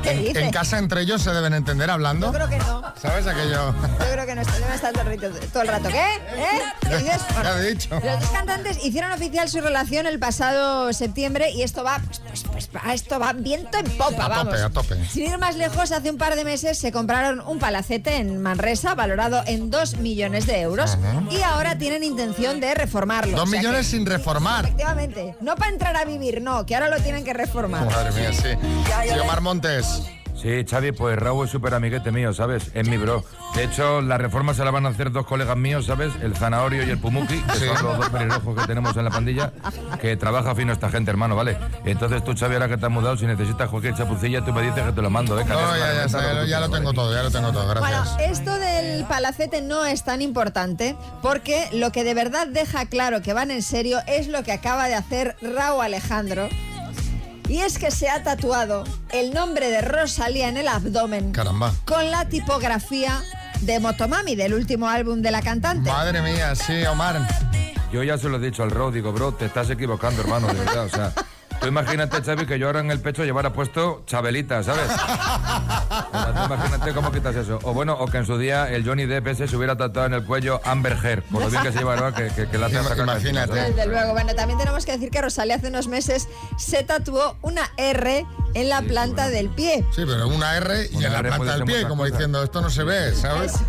¿Qué 0.02 0.30
En, 0.30 0.36
en 0.36 0.50
casa 0.50 0.78
entre 0.78 1.02
ellos 1.02 1.22
se 1.22 1.30
deben 1.30 1.52
entender 1.54 1.90
hablando. 1.90 2.26
Yo 2.28 2.32
creo 2.32 2.48
que 2.48 2.58
no. 2.58 2.82
¿Sabes 3.00 3.26
aquello? 3.26 3.72
Yo 4.00 4.12
creo 4.12 4.26
que 4.26 4.34
no 4.34 4.40
está, 4.42 4.52
debe 4.58 4.74
estar 4.74 4.92
todo 4.92 5.10
el, 5.10 5.20
rato, 5.20 5.36
todo 5.52 5.62
el 5.62 5.68
rato. 5.68 5.88
¿Qué? 5.88 6.14
¿Eh? 6.14 6.62
¿Qué 6.80 6.96
dices? 6.98 7.20
Ya 7.42 7.58
he 7.58 7.70
dicho. 7.70 7.88
Los 7.94 8.20
dos 8.20 8.30
cantantes 8.30 8.84
hicieron 8.84 9.12
oficial 9.12 9.48
su 9.48 9.60
relación 9.60 10.06
el 10.06 10.18
pasado 10.18 10.92
septiembre 10.92 11.50
y 11.50 11.62
esto 11.62 11.84
va, 11.84 12.00
pues, 12.04 12.20
pues, 12.44 12.68
pues, 12.68 12.84
esto 12.94 13.18
va 13.18 13.32
viento 13.32 13.78
en 13.78 13.86
popa, 13.96 14.24
A 14.24 14.28
vamos. 14.28 14.44
tope, 14.54 14.62
a 14.62 14.70
tope. 14.70 15.04
Sin 15.08 15.26
ir 15.30 15.38
más 15.38 15.56
lejos, 15.56 15.92
hace 15.92 16.10
un 16.10 16.18
par 16.18 16.34
de 16.36 16.44
meses 16.44 16.78
se 16.78 16.90
compraron 16.92 17.40
un 17.46 17.58
palacete 17.58 18.16
en 18.16 18.40
Manresa 18.42 18.94
valorado 18.94 19.42
en 19.46 19.70
2 19.70 19.98
millones 19.98 20.46
de 20.46 20.60
euros 20.60 20.94
Ajá. 20.94 21.22
y 21.30 21.42
ahora 21.42 21.78
tienen 21.78 22.02
intención 22.04 22.60
de 22.60 22.74
reformarlo. 22.74 23.36
Dos 23.36 23.48
O 23.48 23.50
sea 23.50 23.58
millones 23.60 23.86
que- 23.86 23.96
sin 23.96 24.06
reformar. 24.06 24.64
Efectivamente, 24.64 25.36
no 25.40 25.54
para 25.56 25.70
entrar 25.70 25.96
a 25.96 26.04
vivir, 26.04 26.40
no, 26.42 26.66
que 26.66 26.74
ahora 26.74 26.88
lo 26.88 27.00
tienen 27.00 27.24
que 27.24 27.32
reformar. 27.34 27.84
Madre 27.86 28.10
mía, 28.12 28.32
sí. 28.32 28.48
Sí, 29.08 29.18
Omar 29.20 29.40
Montes. 29.40 29.86
Sí, 30.40 30.64
Xavi, 30.64 30.92
pues 30.92 31.18
Raúl 31.18 31.46
es 31.46 31.50
súper 31.50 31.74
amiguete 31.74 32.12
mío, 32.12 32.32
¿sabes? 32.32 32.70
Es 32.72 32.86
mi 32.88 32.96
bro. 32.96 33.24
De 33.56 33.64
hecho, 33.64 34.00
la 34.00 34.18
reforma 34.18 34.54
se 34.54 34.64
la 34.64 34.70
van 34.70 34.86
a 34.86 34.90
hacer 34.90 35.10
dos 35.10 35.26
colegas 35.26 35.56
míos, 35.56 35.86
¿sabes? 35.86 36.12
El 36.22 36.36
Zanahorio 36.36 36.86
y 36.86 36.90
el 36.90 36.98
Pumuki, 36.98 37.40
que 37.42 37.58
Sí. 37.58 37.64
son 37.76 37.84
los 37.86 37.98
dos 37.98 38.08
pelirrojos 38.10 38.54
que 38.60 38.66
tenemos 38.68 38.96
en 38.96 39.04
la 39.04 39.10
pandilla, 39.10 39.52
que 40.00 40.16
trabaja 40.16 40.54
fino 40.54 40.72
esta 40.72 40.90
gente, 40.90 41.10
hermano, 41.10 41.34
¿vale? 41.34 41.56
Entonces 41.84 42.22
tú, 42.22 42.34
Xavi, 42.38 42.54
ahora 42.54 42.68
que 42.68 42.76
te 42.76 42.86
has 42.86 42.92
mudado, 42.92 43.16
si 43.16 43.26
necesitas 43.26 43.68
cualquier 43.68 43.96
chapucilla, 43.96 44.44
tú 44.44 44.52
me 44.52 44.62
dices 44.62 44.84
que 44.84 44.92
te 44.92 45.02
lo 45.02 45.10
mando, 45.10 45.40
¿eh? 45.40 45.44
No, 45.44 45.54
no, 45.60 45.76
ya, 45.76 45.92
ya, 45.94 46.04
está, 46.04 46.22
ya, 46.22 46.32
lo- 46.34 46.44
ya 46.46 46.60
lo 46.60 46.70
tengo 46.70 46.92
todo, 46.92 47.12
ya 47.12 47.22
lo 47.24 47.30
tengo 47.32 47.50
todo, 47.50 47.66
gracias. 47.68 48.14
Bueno, 48.16 48.32
esto 48.32 48.54
del 48.58 49.04
palacete 49.06 49.60
no 49.60 49.86
es 49.86 50.04
tan 50.04 50.22
importante 50.22 50.94
porque 51.20 51.68
lo 51.72 51.90
que 51.90 52.04
de 52.04 52.14
verdad 52.14 52.46
deja 52.46 52.86
claro 52.86 53.22
que 53.22 53.32
van 53.32 53.50
en 53.50 53.62
serio 53.62 53.98
es 54.06 54.28
lo 54.28 54.44
que 54.44 54.52
acaba 54.52 54.86
de 54.86 54.94
hacer 54.94 55.34
Raúl 55.42 55.84
Alejandro. 55.84 56.48
Y 57.48 57.60
es 57.60 57.78
que 57.78 57.90
se 57.90 58.10
ha 58.10 58.22
tatuado 58.22 58.84
el 59.10 59.32
nombre 59.32 59.70
de 59.70 59.80
Rosalía 59.80 60.48
en 60.48 60.58
el 60.58 60.68
abdomen 60.68 61.32
Caramba. 61.32 61.72
con 61.86 62.10
la 62.10 62.26
tipografía 62.26 63.22
de 63.62 63.80
Motomami, 63.80 64.36
del 64.36 64.52
último 64.52 64.86
álbum 64.86 65.22
de 65.22 65.30
la 65.30 65.40
cantante. 65.40 65.90
Madre 65.90 66.20
mía, 66.20 66.54
sí, 66.54 66.84
Omar. 66.84 67.26
Yo 67.90 68.02
ya 68.02 68.18
se 68.18 68.28
lo 68.28 68.36
he 68.36 68.40
dicho 68.40 68.62
al 68.62 68.70
Ro, 68.70 68.90
digo, 68.90 69.12
bro, 69.12 69.32
te 69.32 69.46
estás 69.46 69.70
equivocando, 69.70 70.20
hermano, 70.20 70.48
de 70.48 70.54
verdad, 70.54 70.84
o 70.84 70.88
sea... 70.90 71.12
Tú 71.60 71.66
imagínate, 71.66 72.22
Xavi, 72.22 72.46
que 72.46 72.58
yo 72.58 72.66
ahora 72.66 72.80
en 72.80 72.90
el 72.90 73.00
pecho 73.00 73.24
llevara 73.24 73.52
puesto 73.52 74.02
Chabelita, 74.06 74.62
¿sabes? 74.62 74.88
Tú 74.88 76.44
imagínate 76.54 76.92
cómo 76.94 77.10
quitas 77.10 77.34
eso. 77.34 77.58
O 77.62 77.74
bueno, 77.74 77.94
o 77.98 78.06
que 78.06 78.18
en 78.18 78.26
su 78.26 78.38
día 78.38 78.70
el 78.70 78.86
Johnny 78.86 79.06
Depp 79.06 79.26
ese 79.28 79.48
se 79.48 79.56
hubiera 79.56 79.76
tatuado 79.76 80.06
en 80.06 80.14
el 80.14 80.24
cuello 80.24 80.60
Amber 80.64 80.96
Heard, 81.02 81.22
por 81.24 81.42
lo 81.42 81.50
bien 81.50 81.62
que 81.62 81.72
se 81.72 81.78
lleva 81.78 82.14
que, 82.14 82.28
que, 82.28 82.48
que 82.48 82.58
le 82.58 82.66
hace 82.66 82.78
Imagínate. 83.02 83.54
Desde 83.54 83.86
luego. 83.86 84.12
Bueno, 84.12 84.34
también 84.34 84.58
tenemos 84.58 84.86
que 84.86 84.92
decir 84.92 85.10
que 85.10 85.20
Rosalía 85.20 85.56
hace 85.56 85.68
unos 85.68 85.88
meses 85.88 86.28
se 86.56 86.82
tatuó 86.84 87.36
una 87.42 87.70
R 87.76 88.24
en 88.54 88.68
la 88.68 88.82
planta 88.82 89.28
del 89.28 89.48
pie. 89.50 89.84
Sí, 89.94 90.02
pero 90.06 90.28
una 90.28 90.56
R 90.56 90.88
y 90.92 90.96
Una 90.96 91.06
en 91.06 91.12
la 91.12 91.22
planta 91.22 91.54
del 91.56 91.64
pie, 91.64 91.88
como 91.88 92.04
diciendo, 92.04 92.42
esto 92.42 92.60
no 92.60 92.70
se 92.70 92.84
ve, 92.84 93.14
¿sabes? 93.14 93.54
Es 93.54 93.60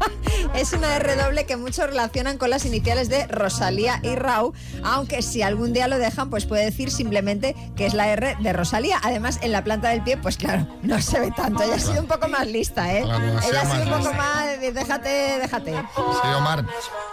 una 0.76 0.96
R 0.96 1.16
doble 1.16 1.46
que 1.46 1.56
muchos 1.56 1.86
relacionan 1.86 2.38
con 2.38 2.50
las 2.50 2.64
iniciales 2.64 3.08
de 3.08 3.26
Rosalía 3.26 4.00
y 4.02 4.14
Rau, 4.14 4.52
aunque 4.84 5.22
si 5.22 5.42
algún 5.42 5.72
día 5.72 5.88
lo 5.88 5.98
dejan, 5.98 6.30
pues 6.30 6.46
puede 6.46 6.64
decir 6.64 6.90
simplemente 6.90 7.54
que 7.76 7.86
es 7.86 7.94
la 7.94 8.08
R 8.08 8.36
de 8.40 8.52
Rosalía. 8.52 8.98
Además, 9.02 9.38
en 9.42 9.52
la 9.52 9.64
planta 9.64 9.88
del 9.88 10.02
pie, 10.02 10.16
pues 10.16 10.36
claro, 10.36 10.66
no 10.82 11.00
se 11.00 11.18
ve 11.18 11.32
tanto. 11.36 11.62
Ella 11.62 11.76
ha 11.76 11.78
sido 11.78 12.00
un 12.00 12.06
poco 12.06 12.28
más 12.28 12.46
lista, 12.46 12.92
¿eh? 12.94 13.02
Claro, 13.02 13.24
Ella 13.24 13.60
ha 13.62 13.66
sido 13.66 13.82
un 13.84 13.90
poco 13.90 14.10
lista. 14.10 14.16
más 14.16 14.60
de 14.60 14.72
déjate, 14.72 15.38
déjate. 15.40 15.72
Sí, 15.72 16.28
Omar. 16.36 16.64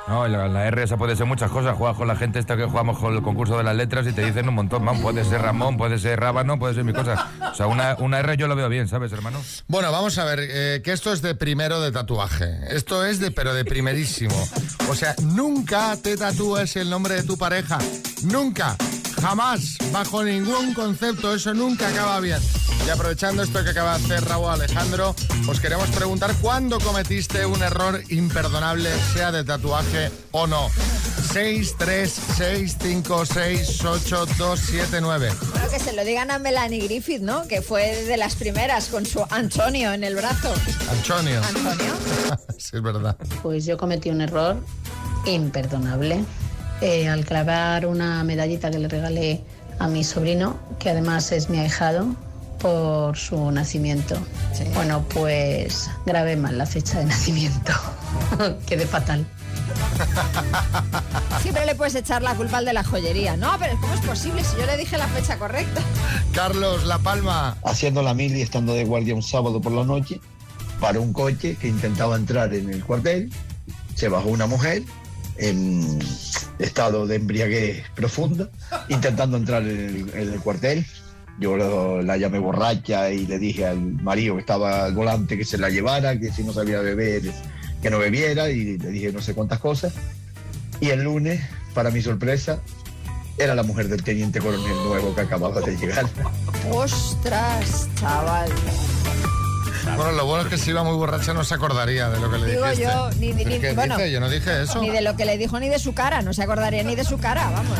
No, 0.08 0.28
la 0.28 0.68
R 0.68 0.84
esa 0.84 0.98
puede 0.98 1.16
ser 1.16 1.26
muchas 1.26 1.52
cosas. 1.52 1.76
Juegas 1.78 1.98
con 1.98 2.08
la 2.08 2.16
gente 2.16 2.40
esta 2.40 2.56
que 2.56 2.66
jugamos 2.66 2.98
con 2.98 3.16
el 3.16 3.22
concurso 3.22 3.58
de 3.58 3.64
las 3.64 3.76
letras 3.76 4.08
y 4.08 4.14
te 4.14 4.24
dicen 4.24 4.48
un 4.48 4.56
montón. 4.56 4.84
Man, 4.84 5.02
puede 5.02 5.26
ser 5.26 5.42
Ramón, 5.42 5.78
puede 5.78 6.00
ser 6.00 6.20
Rábano, 6.20 6.60
puede 6.60 6.76
ser 6.76 6.84
mi 6.84 6.94
cosa. 6.94 7.28
O 7.52 7.56
sea, 7.56 7.68
una, 7.68 7.96
una 8.00 8.20
R 8.20 8.38
yo 8.38 8.48
lo 8.48 8.56
veo 8.56 8.70
bien, 8.70 8.88
¿sabes, 8.88 9.12
hermano? 9.12 9.42
Bueno, 9.68 9.92
vamos 9.92 10.18
a 10.18 10.26
ver, 10.26 10.40
eh, 10.42 10.82
que 10.84 10.94
esto 10.94 11.12
es 11.12 11.22
de 11.22 11.36
primero 11.36 11.82
de 11.82 11.92
tatuaje. 11.92 12.58
Esto 12.78 13.04
es 13.04 13.20
de, 13.20 13.32
pero 13.32 13.56
de 13.56 13.66
primerísimo. 13.66 14.36
O 14.88 14.94
sea, 14.94 15.16
nunca 15.24 15.98
te 15.98 16.16
tatúes 16.16 16.76
el 16.76 16.92
nombre 16.92 17.16
de 17.16 17.24
tu 17.24 17.36
pareja. 17.36 17.80
Nunca. 18.22 18.78
Jamás. 19.20 19.80
Bajo 19.92 20.24
ningún 20.24 20.76
concepto. 20.76 21.34
Eso 21.34 21.56
nunca 21.56 21.88
acaba 21.88 22.20
bien. 22.20 22.40
Y 22.88 22.90
aprovechando 22.90 23.44
esto 23.44 23.62
que 23.66 23.72
acaba 23.72 23.98
de 23.98 24.06
hacer 24.06 24.24
Raúl 24.24 24.50
Alejandro, 24.50 25.14
os 25.50 25.60
queremos 25.60 25.90
preguntar 25.90 26.34
cuándo 26.40 26.80
cometiste 26.80 27.46
un 27.46 27.62
error 27.62 28.02
imperdonable, 28.08 28.90
sea 29.14 29.30
de 29.34 29.44
tatuaje 29.44 30.10
o 30.32 30.48
no. 30.48 30.70
6, 31.34 31.76
3, 31.78 32.20
6, 32.38 32.78
5, 32.82 33.26
6, 33.26 33.84
8, 33.84 34.26
2, 34.38 34.60
7, 34.60 35.02
9. 35.02 35.32
Bueno, 35.52 35.70
que 35.70 35.80
se 35.80 35.92
lo 35.92 36.06
digan 36.06 36.32
a 36.32 36.40
Melanie 36.40 36.80
Griffith, 36.80 37.22
¿no? 37.22 37.46
Que 37.46 37.62
fue 37.62 38.06
de 38.06 38.16
las 38.16 38.36
primeras 38.36 38.88
con 38.88 39.06
su 39.06 39.22
Antonio 39.32 39.92
en 39.92 40.06
el 40.06 40.16
brazo. 40.16 40.54
Antonio. 40.90 41.42
Antonio. 41.44 41.94
sí, 42.58 42.78
es 42.78 42.82
verdad. 42.82 43.18
Pues 43.44 43.66
yo 43.66 43.78
cometí 43.78 44.12
un 44.12 44.22
error 44.22 44.64
imperdonable 45.26 46.24
eh, 46.80 47.10
al 47.10 47.26
clavar 47.26 47.86
una 47.86 48.24
medallita 48.24 48.72
que 48.72 48.80
le 48.80 48.88
regalé 48.88 49.44
a 49.78 49.90
mi 49.90 50.06
sobrino, 50.06 50.58
que 50.80 50.90
además 50.90 51.34
es 51.34 51.50
mi 51.50 51.60
ahijado, 51.60 52.16
por 52.58 53.18
su 53.18 53.52
nacimiento. 53.52 54.18
Bueno, 54.74 55.06
pues 55.14 55.90
grabé 56.06 56.36
mal 56.36 56.58
la 56.58 56.66
fecha 56.66 57.00
de 57.00 57.06
nacimiento. 57.06 57.74
Quedé 58.66 58.86
fatal. 58.86 59.26
Siempre 61.42 61.66
le 61.66 61.76
puedes 61.76 61.96
echar 61.96 62.22
la 62.22 62.36
culpa 62.36 62.58
al 62.58 62.66
de 62.66 62.74
la 62.74 62.84
joyería. 62.84 63.38
No, 63.38 63.56
pero 63.60 63.78
¿cómo 63.80 63.94
es 63.94 64.02
posible 64.02 64.44
si 64.44 64.58
yo 64.58 64.66
le 64.66 64.78
dije 64.78 64.98
la 64.98 65.08
fecha 65.08 65.38
correcta? 65.38 65.82
Carlos 66.34 66.86
La 66.86 67.00
Palma. 67.00 67.58
Haciendo 67.64 68.02
la 68.02 68.14
mili, 68.14 68.42
estando 68.42 68.74
de 68.74 68.86
guardia 68.86 69.16
un 69.16 69.24
sábado 69.24 69.62
por 69.62 69.72
la 69.72 69.84
noche, 69.84 70.20
paró 70.80 71.02
un 71.02 71.14
coche 71.14 71.58
que 71.60 71.68
intentaba 71.68 72.16
entrar 72.16 72.54
en 72.54 72.70
el 72.70 72.84
cuartel, 72.84 73.32
se 73.96 74.10
bajó 74.10 74.30
una 74.30 74.48
mujer 74.48 74.84
en 75.38 76.00
estado 76.60 77.06
de 77.06 77.16
embriaguez 77.16 77.84
profunda, 77.96 78.50
intentando 78.90 79.38
entrar 79.38 79.62
en 79.64 79.70
el, 79.70 80.10
en 80.10 80.34
el 80.34 80.40
cuartel. 80.40 80.86
Yo 81.40 81.56
la 82.02 82.18
llamé 82.18 82.40
borracha 82.40 83.12
y 83.12 83.28
le 83.28 83.38
dije 83.38 83.66
al 83.66 83.80
marido 83.80 84.36
que 84.36 84.42
estaba 84.42 84.86
al 84.86 84.94
volante 84.94 85.38
que 85.38 85.46
se 85.46 85.58
la 85.58 85.70
llevara, 85.70 86.20
que 86.20 86.32
si 86.32 86.44
no 86.44 86.52
sabía 86.52 86.80
beber, 86.80 87.22
que 87.82 87.90
no 87.90 88.00
bebiera, 88.00 88.50
y 88.50 88.78
le 88.78 88.90
dije 88.90 89.12
no 89.12 89.22
sé 89.22 89.34
cuántas 89.34 89.60
cosas. 89.60 89.94
Y 90.80 90.90
el 90.90 91.04
lunes, 91.04 91.42
para 91.74 91.92
mi 91.92 92.02
sorpresa, 92.02 92.60
era 93.38 93.54
la 93.54 93.64
mujer 93.64 93.88
del 93.88 94.04
teniente 94.04 94.40
coronel 94.40 94.76
nuevo 94.88 95.14
que 95.14 95.22
acababa 95.22 95.62
de 95.62 95.78
llegar. 95.78 96.06
Ostras, 96.72 97.88
chaval. 98.00 98.50
Bueno, 99.96 100.12
lo 100.12 100.26
bueno 100.26 100.44
es 100.44 100.50
que 100.50 100.58
si 100.58 100.70
iba 100.72 100.84
muy 100.84 100.96
borracha 100.96 101.34
no 101.34 101.44
se 101.44 101.54
acordaría 101.56 102.10
de 102.10 102.20
lo 102.20 102.30
que 102.30 102.38
le 102.38 102.48
Digo 102.52 102.64
dijiste. 102.66 102.84
yo, 102.84 103.10
ni, 103.20 103.28
ni, 103.34 103.44
¿Pero 103.44 103.50
ni- 103.56 103.60
qué 103.62 103.74
bueno, 103.74 103.98
dice? 103.98 104.12
Yo 104.12 104.20
no 104.20 104.30
dije 104.30 104.62
eso. 104.64 104.82
Ni 104.82 104.90
de 104.90 105.02
lo 105.02 105.16
que 105.16 105.26
le 105.26 105.38
dijo 105.38 105.60
ni 105.60 105.70
de 105.70 105.80
su 105.80 105.94
cara, 105.94 106.22
no 106.22 106.34
se 106.34 106.44
acordaría 106.44 106.84
ni 106.84 106.96
de 106.96 107.04
su 107.04 107.18
cara, 107.18 107.50
vamos. 107.52 107.78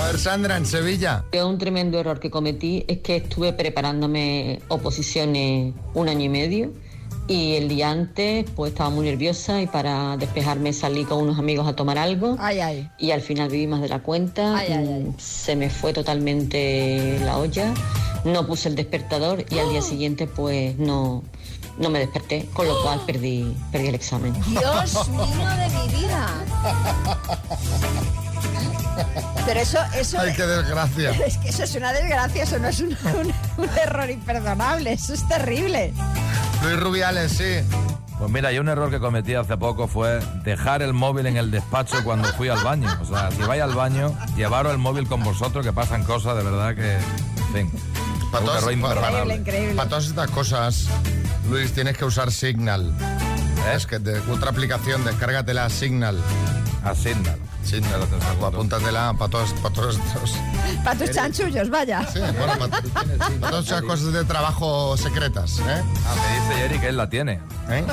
A 0.00 0.06
ver, 0.06 0.18
Sandra, 0.18 0.56
en 0.56 0.66
Sevilla. 0.66 1.24
Yo 1.32 1.48
un 1.48 1.58
tremendo 1.58 1.98
error 1.98 2.20
que 2.20 2.30
cometí 2.30 2.84
es 2.86 2.98
que 2.98 3.16
estuve 3.16 3.52
preparándome 3.52 4.60
oposiciones 4.68 5.74
un 5.94 6.08
año 6.08 6.24
y 6.24 6.28
medio 6.28 6.72
y 7.26 7.56
el 7.56 7.68
día 7.68 7.90
antes 7.90 8.46
pues 8.56 8.72
estaba 8.72 8.88
muy 8.90 9.04
nerviosa 9.06 9.60
y 9.60 9.66
para 9.66 10.16
despejarme 10.16 10.72
salí 10.72 11.04
con 11.04 11.18
unos 11.22 11.38
amigos 11.38 11.66
a 11.68 11.74
tomar 11.74 11.98
algo 11.98 12.36
Ay, 12.38 12.60
ay. 12.60 12.88
y 12.98 13.10
al 13.10 13.20
final 13.20 13.50
viví 13.50 13.66
más 13.66 13.82
de 13.82 13.88
la 13.88 13.98
cuenta, 14.02 14.56
Ay, 14.56 14.72
ay, 14.72 15.12
se 15.18 15.54
me 15.56 15.68
fue 15.68 15.92
totalmente 15.92 17.18
la 17.24 17.36
olla, 17.36 17.74
no 18.24 18.46
puse 18.46 18.68
el 18.70 18.76
despertador 18.76 19.44
y 19.50 19.58
al 19.58 19.68
día 19.68 19.82
siguiente 19.82 20.26
pues 20.26 20.78
no, 20.78 21.22
no 21.78 21.90
me 21.90 22.00
desperté, 22.00 22.48
con 22.52 22.66
lo 22.66 22.82
cual 22.82 23.00
perdí, 23.06 23.56
perdí 23.72 23.88
el 23.88 23.94
examen. 23.94 24.32
Dios 24.46 25.08
mío 25.08 25.26
de 25.26 25.68
mi 25.70 25.96
vida. 25.96 26.28
Pero 29.46 29.60
eso, 29.60 29.78
eso. 29.94 30.18
Ay, 30.20 30.32
qué 30.34 30.42
desgracia. 30.46 31.10
Es 31.26 31.38
que 31.38 31.48
eso 31.48 31.62
es 31.64 31.74
una 31.74 31.92
desgracia, 31.92 32.42
eso 32.42 32.58
no 32.58 32.68
es 32.68 32.80
un, 32.80 32.88
un- 33.04 33.34
un 33.64 33.78
error 33.78 34.10
imperdonable, 34.10 34.92
eso 34.92 35.14
es 35.14 35.26
terrible. 35.28 35.92
Luis 36.62 36.80
Rubiales, 36.80 37.32
sí. 37.32 37.60
Pues 38.18 38.30
mira, 38.32 38.50
yo 38.50 38.60
un 38.62 38.68
error 38.68 38.90
que 38.90 38.98
cometí 38.98 39.34
hace 39.36 39.56
poco 39.56 39.86
fue 39.86 40.18
dejar 40.42 40.82
el 40.82 40.92
móvil 40.92 41.26
en 41.26 41.36
el 41.36 41.52
despacho 41.52 42.02
cuando 42.02 42.26
fui 42.34 42.48
al 42.48 42.58
baño. 42.64 42.88
O 43.00 43.04
sea, 43.04 43.30
si 43.30 43.40
vais 43.42 43.62
al 43.62 43.74
baño, 43.74 44.12
llevaros 44.36 44.72
el 44.72 44.78
móvil 44.78 45.06
con 45.06 45.22
vosotros, 45.22 45.64
que 45.64 45.72
pasan 45.72 46.02
cosas 46.02 46.36
de 46.36 46.42
verdad 46.42 46.74
que... 46.74 46.94
En 46.96 47.70
fin, 47.70 47.72
Para 48.32 48.44
todas, 48.44 48.64
para 48.64 49.88
todas 49.88 50.06
estas 50.06 50.30
cosas, 50.32 50.88
Luis, 51.50 51.72
tienes 51.72 51.96
que 51.96 52.04
usar 52.04 52.30
Signal. 52.30 52.92
Es 53.74 53.86
que 53.86 53.98
de 53.98 54.20
otra 54.30 54.50
aplicación, 54.50 55.04
descárgatela 55.04 55.68
Signal. 55.70 56.18
A 56.84 56.94
Signal. 56.94 57.38
Signal, 57.64 58.00
o 58.40 58.46
apúntatela 58.46 59.14
para 59.18 59.30
todos, 59.30 59.52
para 59.54 59.74
todos 59.74 59.98
estos. 59.98 60.34
Para 60.84 60.98
tus 60.98 61.10
chanchullos, 61.10 61.68
vaya. 61.68 62.06
Sí, 62.06 62.18
bueno, 62.18 62.58
para, 62.58 62.82
para 62.82 63.50
todas 63.50 63.66
esas 63.66 63.82
cosas 63.82 64.12
de 64.12 64.24
trabajo 64.24 64.96
secretas, 64.96 65.58
¿eh? 65.58 65.82
Ah, 66.06 66.14
me 66.14 66.40
dice 66.40 66.62
Jerry 66.62 66.78
que 66.78 66.88
él 66.88 66.96
la 66.96 67.10
tiene. 67.10 67.40
¿Eh? 67.68 67.84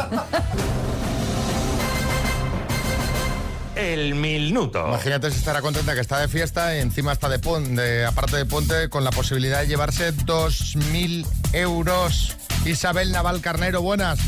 El 3.76 4.16
minuto. 4.16 4.88
Imagínate 4.88 5.30
si 5.32 5.38
estará 5.38 5.62
contenta 5.62 5.94
que 5.96 6.02
está 6.02 6.20
de 6.20 6.28
fiesta 6.28 6.76
y 6.76 6.80
encima 6.80 7.12
está 7.12 7.28
de, 7.30 7.40
pon- 7.40 7.76
de 7.76 8.06
aparte 8.06 8.38
de 8.38 8.46
puente 8.46 8.90
con 8.90 9.04
la 9.04 9.12
posibilidad 9.12 9.60
de 9.62 9.68
llevarse 9.68 10.14
2.000 10.14 11.26
euros. 11.54 12.38
Isabel 12.66 13.12
Naval 13.12 13.42
Carnero, 13.42 13.82
buenas. 13.82 14.20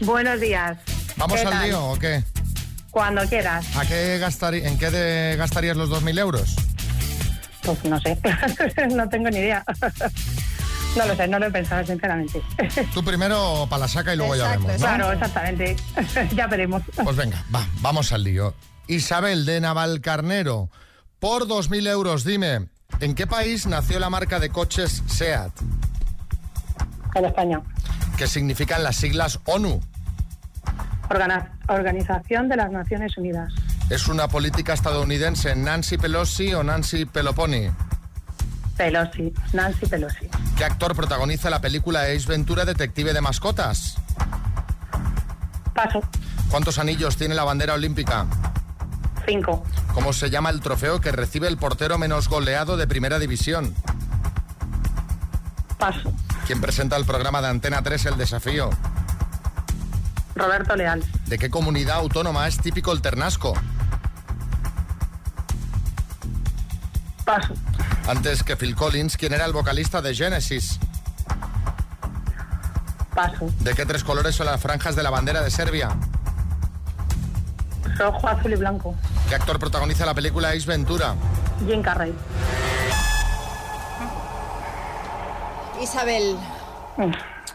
Buenos 0.00 0.40
días. 0.40 0.76
¿Vamos 1.16 1.40
¿Qué 1.40 1.46
al 1.46 1.52
tal? 1.52 1.66
lío 1.68 1.84
o 1.86 1.96
qué? 1.98 2.24
Cuando 2.90 3.22
quieras. 3.28 3.64
¿A 3.76 3.86
qué 3.86 4.18
¿En 4.66 4.76
qué 4.78 4.90
de- 4.90 5.36
gastarías 5.36 5.76
los 5.76 5.88
2.000 5.90 6.18
euros? 6.18 6.56
Pues 7.62 7.82
no 7.84 7.98
sé. 8.00 8.18
no 8.94 9.08
tengo 9.08 9.30
ni 9.30 9.38
idea. 9.38 9.64
no 10.96 11.06
lo 11.06 11.16
sé, 11.16 11.28
no 11.28 11.38
lo 11.38 11.46
he 11.46 11.50
pensado, 11.50 11.86
sinceramente. 11.86 12.42
Tú 12.94 13.04
primero 13.04 13.66
para 13.68 13.80
la 13.80 13.88
saca 13.88 14.14
y 14.14 14.16
luego 14.16 14.36
ya 14.36 14.50
vemos. 14.50 14.72
¿no? 14.72 14.78
Claro, 14.78 15.12
exactamente. 15.12 15.76
ya 16.34 16.46
veremos. 16.46 16.82
Pues 17.02 17.16
venga, 17.16 17.42
va, 17.54 17.66
vamos 17.80 18.12
al 18.12 18.24
lío. 18.24 18.54
Isabel 18.86 19.44
de 19.46 19.60
Navalcarnero, 19.60 20.70
por 21.18 21.46
2.000 21.46 21.88
euros, 21.88 22.24
dime, 22.24 22.68
¿en 23.00 23.14
qué 23.14 23.26
país 23.26 23.66
nació 23.66 23.98
la 23.98 24.10
marca 24.10 24.38
de 24.38 24.50
coches 24.50 25.02
SEAT? 25.06 25.52
En 27.14 27.24
España. 27.24 27.62
¿Qué 28.16 28.26
significan 28.26 28.82
las 28.82 28.96
siglas 28.96 29.40
ONU? 29.44 29.80
Organización 31.68 32.48
de 32.48 32.56
las 32.56 32.70
Naciones 32.70 33.16
Unidas. 33.16 33.52
¿Es 33.90 34.08
una 34.08 34.28
política 34.28 34.72
estadounidense 34.72 35.54
Nancy 35.54 35.98
Pelosi 35.98 36.54
o 36.54 36.62
Nancy 36.62 37.04
Peloponi? 37.04 37.70
Pelosi. 38.76 39.32
Nancy 39.52 39.86
Pelosi. 39.86 40.28
¿Qué 40.56 40.64
actor 40.64 40.94
protagoniza 40.94 41.50
la 41.50 41.60
película 41.60 42.02
Ace 42.02 42.26
Ventura 42.26 42.64
Detective 42.64 43.12
de 43.12 43.20
Mascotas? 43.20 43.96
Paso. 45.74 46.00
¿Cuántos 46.50 46.78
anillos 46.78 47.16
tiene 47.16 47.34
la 47.34 47.44
bandera 47.44 47.74
olímpica? 47.74 48.26
Cinco. 49.26 49.64
¿Cómo 49.94 50.12
se 50.12 50.30
llama 50.30 50.50
el 50.50 50.60
trofeo 50.60 51.00
que 51.00 51.12
recibe 51.12 51.48
el 51.48 51.56
portero 51.56 51.98
menos 51.98 52.28
goleado 52.28 52.76
de 52.76 52.86
Primera 52.86 53.18
División? 53.18 53.74
Paso. 55.78 56.12
¿Quién 56.46 56.60
presenta 56.60 56.96
el 56.96 57.04
programa 57.04 57.40
de 57.40 57.48
Antena 57.48 57.82
3 57.82 58.06
El 58.06 58.18
Desafío? 58.18 58.70
Roberto 60.34 60.76
Leal. 60.76 61.02
¿De 61.26 61.38
qué 61.38 61.48
comunidad 61.48 61.96
autónoma 61.96 62.46
es 62.46 62.58
típico 62.58 62.92
el 62.92 63.00
ternasco? 63.00 63.54
Paso. 67.24 67.54
Antes 68.06 68.42
que 68.42 68.56
Phil 68.56 68.74
Collins, 68.74 69.16
¿quién 69.16 69.32
era 69.32 69.46
el 69.46 69.52
vocalista 69.52 70.02
de 70.02 70.14
Genesis? 70.14 70.78
Paso. 73.14 73.48
¿De 73.60 73.74
qué 73.74 73.86
tres 73.86 74.04
colores 74.04 74.34
son 74.34 74.46
las 74.46 74.60
franjas 74.60 74.94
de 74.94 75.02
la 75.02 75.10
bandera 75.10 75.42
de 75.42 75.50
Serbia? 75.50 75.90
Rojo, 77.96 78.28
azul 78.28 78.52
y 78.52 78.56
blanco. 78.56 78.94
¿Qué 79.28 79.34
actor 79.34 79.58
protagoniza 79.58 80.04
la 80.04 80.14
película 80.14 80.50
Ace 80.50 80.66
Ventura? 80.66 81.14
Jim 81.66 81.80
Carrey. 81.80 82.12
Isabel, 85.80 86.36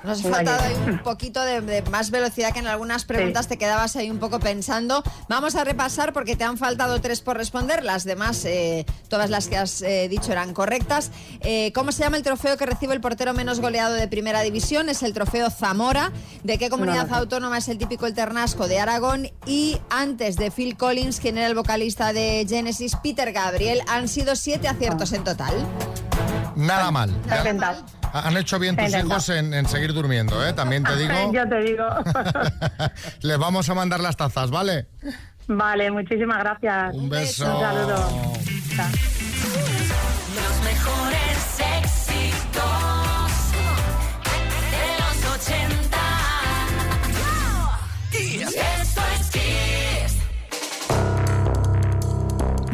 Nos 0.04 0.24
ha 0.26 0.30
faltado 0.30 0.64
ahí 0.64 0.76
un 0.88 1.00
poquito 1.00 1.42
de, 1.42 1.62
de 1.62 1.82
más 1.84 2.10
velocidad 2.10 2.54
que 2.54 2.60
en 2.60 2.68
algunas 2.68 3.06
preguntas 3.06 3.48
te 3.48 3.58
quedabas 3.58 3.96
ahí 3.96 4.10
un 4.10 4.20
poco 4.20 4.40
pensando. 4.40 5.04
Vamos 5.28 5.56
a 5.56 5.64
repasar 5.64 6.14
porque 6.14 6.36
te 6.36 6.44
han 6.44 6.58
faltado 6.58 7.02
tres 7.02 7.22
por 7.22 7.38
responder. 7.38 7.84
Las 7.84 8.06
demás, 8.06 8.46
eh, 8.46 8.86
todas 9.10 9.30
las 9.30 9.48
que 9.48 9.58
has 9.58 9.82
eh, 9.82 10.08
dicho 10.10 10.32
eran 10.32 10.54
correctas. 10.54 11.12
Eh, 11.42 11.72
¿Cómo 11.74 11.92
se 11.92 12.04
llama 12.04 12.18
el 12.18 12.24
trofeo 12.24 12.56
que 12.58 12.66
recibe 12.66 12.94
el 12.94 13.02
portero 13.02 13.34
menos 13.34 13.60
goleado 13.60 13.94
de 13.94 14.08
Primera 14.08 14.42
División? 14.42 14.90
Es 14.90 15.04
el 15.04 15.14
trofeo 15.14 15.50
Zamora. 15.50 16.12
¿De 16.44 16.58
qué 16.58 16.70
comunidad 16.70 17.04
No, 17.04 17.08
no 17.10 17.14
sé. 17.16 17.20
autónoma 17.20 17.58
es 17.58 17.68
el 17.68 17.78
típico 17.78 18.06
el 18.06 18.14
ternasco 18.14 18.68
de 18.68 18.80
Aragón? 18.80 19.30
Y 19.46 19.80
antes 19.90 20.38
de 20.38 20.50
Phil 20.52 20.78
Collins, 20.78 21.20
quien 21.20 21.38
era 21.38 21.48
el 21.48 21.56
vocalista 21.56 22.14
de 22.14 22.46
Genesis, 22.48 22.96
Peter 23.04 23.32
Gabriel. 23.34 23.82
Han 23.88 24.08
sido 24.08 24.36
siete 24.36 24.68
aciertos 24.68 25.12
en 25.12 25.24
total. 25.24 25.54
Nada 26.56 26.90
mal. 26.92 27.16
Has 27.30 27.40
inventado. 27.40 27.99
Han 28.14 28.38
hecho 28.38 28.60
bien 28.60 28.76
tus 28.76 28.94
hijos 28.96 29.30
en, 29.30 29.54
en 29.54 29.68
seguir 29.68 29.94
durmiendo, 29.94 30.46
¿eh? 30.46 30.54
También 30.54 30.84
te 30.84 30.96
digo. 31.02 31.34
Yo 31.34 31.48
te 31.48 31.60
digo. 31.62 31.86
Les 33.22 33.38
vamos 33.38 33.70
a 33.70 33.74
mandar 33.74 34.00
las 34.00 34.18
tazas, 34.18 34.50
¿vale? 34.52 34.88
vale, 35.48 35.90
muchísimas 35.92 36.40
gracias. 36.40 36.94
Un 36.94 37.10
beso. 37.10 37.46
Un 37.56 37.62
saludo. 37.62 38.34
Los 40.36 40.64
mejores 40.64 41.60
éxitos 41.60 42.64
de 44.72 44.86
los 45.00 45.16
80. 45.36 45.98
Esto 48.82 49.02
es 49.20 49.30
Kiss. 49.32 50.14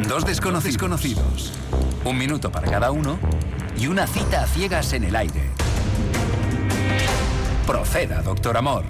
Dos 0.08 0.24
desconocidos 0.24 0.78
conocidos. 0.78 1.52
Un 2.04 2.16
minuto 2.18 2.52
para 2.52 2.70
cada 2.70 2.90
uno 2.92 3.18
y 3.78 3.86
una 3.86 4.06
cita 4.06 4.42
a 4.42 4.46
ciegas 4.46 4.92
en 4.92 5.04
el 5.04 5.16
aire. 5.16 5.50
Proceda, 7.66 8.22
doctor 8.22 8.56
Amor. 8.56 8.84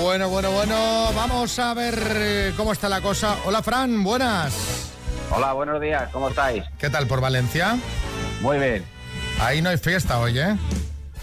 Bueno, 0.00 0.28
bueno, 0.28 0.50
bueno. 0.50 1.12
Vamos 1.14 1.58
a 1.58 1.74
ver 1.74 1.94
eh, 2.16 2.52
cómo 2.56 2.72
está 2.72 2.88
la 2.88 3.00
cosa. 3.00 3.36
Hola, 3.44 3.62
Fran, 3.62 4.02
buenas. 4.02 4.90
Hola, 5.30 5.52
buenos 5.52 5.80
días, 5.80 6.10
¿cómo 6.12 6.28
estáis? 6.28 6.64
¿Qué 6.78 6.90
tal 6.90 7.06
por 7.06 7.20
Valencia? 7.20 7.76
Muy 8.40 8.58
bien. 8.58 8.84
Ahí 9.40 9.62
no 9.62 9.70
hay 9.70 9.78
fiesta 9.78 10.18
hoy, 10.18 10.38
¿eh? 10.38 10.56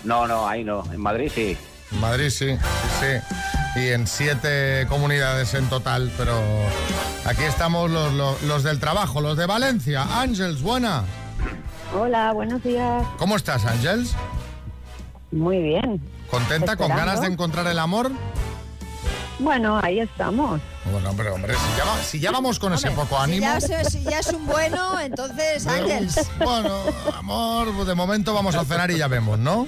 No, 0.03 0.27
no, 0.27 0.47
ahí 0.47 0.63
no. 0.63 0.83
En 0.91 1.01
Madrid 1.01 1.31
sí. 1.33 1.57
En 1.91 1.99
Madrid 1.99 2.29
sí, 2.29 2.55
sí, 2.99 3.05
sí. 3.75 3.81
Y 3.81 3.89
en 3.89 4.07
siete 4.07 4.87
comunidades 4.89 5.53
en 5.53 5.67
total, 5.69 6.11
pero 6.17 6.41
aquí 7.29 7.43
estamos 7.43 7.89
los, 7.89 8.13
los- 8.13 8.41
los 8.43 8.63
del 8.63 8.79
trabajo, 8.79 9.21
los 9.21 9.37
de 9.37 9.45
Valencia. 9.45 10.05
Ángels, 10.21 10.61
buena. 10.61 11.03
Hola, 11.97 12.33
buenos 12.33 12.61
días. 12.63 13.03
¿Cómo 13.17 13.35
estás, 13.35 13.65
Ángels? 13.65 14.13
Muy 15.31 15.61
bien. 15.61 16.01
¿Contenta, 16.29 16.75
con 16.75 16.89
ganas 16.89 17.21
de 17.21 17.27
encontrar 17.27 17.65
el 17.67 17.79
amor? 17.79 18.11
Bueno, 19.39 19.79
ahí 19.81 19.99
estamos. 19.99 20.59
Bueno, 20.91 21.09
hombre, 21.11 21.29
hombre, 21.29 21.53
si 21.53 21.77
ya, 21.77 21.85
va- 21.85 22.03
si 22.03 22.19
ya 22.19 22.31
vamos 22.31 22.59
con 22.59 22.73
ese 22.73 22.91
poco 22.91 23.15
Si 23.17 23.23
ánimo. 23.23 23.41
ya, 23.45 23.57
es- 23.57 23.87
si 23.91 24.03
ya 24.03 24.19
es 24.19 24.27
un 24.33 24.45
bueno, 24.45 24.99
entonces 24.99 25.65
Ángels. 25.65 26.29
Bueno, 26.39 26.83
amor, 27.17 27.85
de 27.85 27.95
momento 27.95 28.33
vamos 28.33 28.55
a 28.55 28.65
cenar 28.65 28.91
y 28.91 28.97
ya 28.97 29.07
vemos, 29.07 29.39
¿no? 29.39 29.65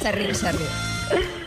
Se 0.00 0.12
ríe, 0.12 0.34
se 0.34 0.52
ríe. 0.52 0.66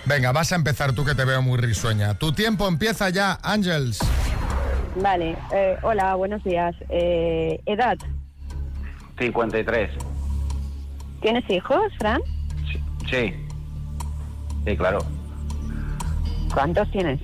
Venga, 0.05 0.33
vas 0.33 0.51
a 0.51 0.55
empezar 0.55 0.93
tú 0.93 1.05
que 1.05 1.15
te 1.15 1.23
veo 1.23 1.41
muy 1.41 1.57
risueña. 1.57 2.15
Tu 2.15 2.33
tiempo 2.33 2.67
empieza 2.67 3.09
ya, 3.09 3.39
Ángels. 3.41 3.99
Vale, 5.01 5.37
eh, 5.53 5.77
hola, 5.81 6.15
buenos 6.15 6.43
días. 6.43 6.75
Eh, 6.89 7.59
edad, 7.65 7.97
53. 9.17 9.89
¿tienes 11.21 11.49
hijos, 11.49 11.81
Fran? 11.99 12.21
Sí. 13.09 13.33
Sí, 14.65 14.77
claro. 14.77 14.99
¿Cuántos 16.53 16.89
tienes? 16.91 17.19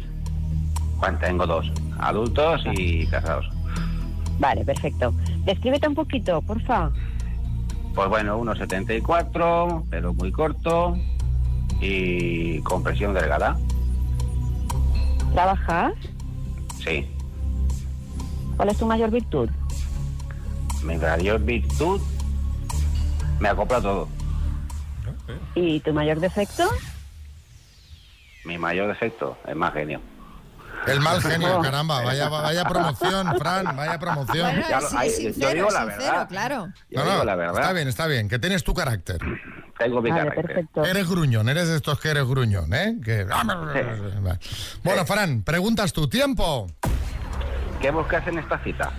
Bueno, 0.98 1.18
tengo 1.20 1.46
dos. 1.46 1.72
Adultos 2.00 2.62
y 2.74 3.06
casados. 3.08 3.46
Vale, 4.40 4.64
perfecto. 4.64 5.14
Descríbete 5.44 5.88
un 5.88 5.96
poquito, 5.96 6.42
porfa. 6.42 6.92
Pues 7.94 8.08
bueno, 8.08 8.38
unos 8.38 8.58
74, 8.58 9.84
pero 9.90 10.14
muy 10.14 10.32
corto 10.32 10.98
y 11.80 12.62
con 12.62 12.84
presión 12.84 13.14
delgada. 13.14 13.58
¿Trabajas? 15.34 15.94
Sí. 16.84 17.10
¿Cuál 18.58 18.70
es 18.70 18.78
tu 18.78 18.86
mayor 18.86 19.12
virtud? 19.12 19.50
Mi 20.84 20.98
mayor 20.98 21.40
virtud 21.42 22.02
me 23.40 23.50
acopla 23.50 23.82
todo. 23.82 24.08
¿Y 25.56 25.80
tu 25.82 25.94
mayor 25.94 26.20
defecto? 26.20 26.70
Mi 28.46 28.58
mayor 28.58 28.88
defecto 28.88 29.38
es 29.48 29.56
más 29.56 29.74
genio. 29.74 30.02
El 30.88 31.02
mal 31.02 31.22
genio, 31.22 31.60
caramba. 31.64 32.02
Vaya, 32.02 32.30
vaya 32.30 32.64
promoción, 32.66 33.38
Fran, 33.38 33.76
vaya 33.76 34.00
promoción. 34.00 34.56
Bueno, 34.56 34.82
sí, 35.10 35.34
yo 35.38 35.54
digo 35.54 35.70
la 35.70 35.82
sincero, 35.82 35.98
verdad. 36.00 36.28
claro. 36.30 36.68
Yo 36.90 37.04
digo 37.04 37.24
la 37.26 37.36
verdad. 37.36 37.60
Está 37.62 37.74
bien, 37.74 37.88
está 37.88 38.08
bien, 38.08 38.30
que 38.30 38.40
tienes 38.40 38.64
tu 38.64 38.74
carácter. 38.74 39.20
Tengo 39.80 40.02
mi 40.02 40.10
Vale, 40.12 40.22
carácter. 40.30 40.46
perfecto. 40.46 40.84
Eres 40.84 41.10
gruñón, 41.10 41.48
eres 41.50 41.70
de 41.70 41.78
estos 41.78 42.00
que 42.02 42.10
eres 42.10 42.26
gruñón, 42.28 42.74
¿eh? 42.74 42.98
Que... 43.04 43.26
Bueno, 44.84 45.06
Fran, 45.06 45.42
preguntas 45.44 45.94
tu 45.94 46.08
tiempo. 46.10 46.68
¿Qué 47.82 47.90
buscas 47.90 48.28
en 48.28 48.40
esta 48.40 48.60
cita? 48.60 48.92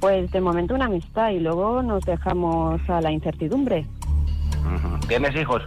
Pues 0.00 0.30
de 0.32 0.40
momento 0.40 0.74
una 0.74 0.86
amistad 0.86 1.30
y 1.30 1.38
luego 1.38 1.80
nos 1.82 2.04
dejamos 2.04 2.80
a 2.90 3.00
la 3.00 3.12
incertidumbre. 3.12 3.86
¿Tienes 5.06 5.34
hijos? 5.36 5.62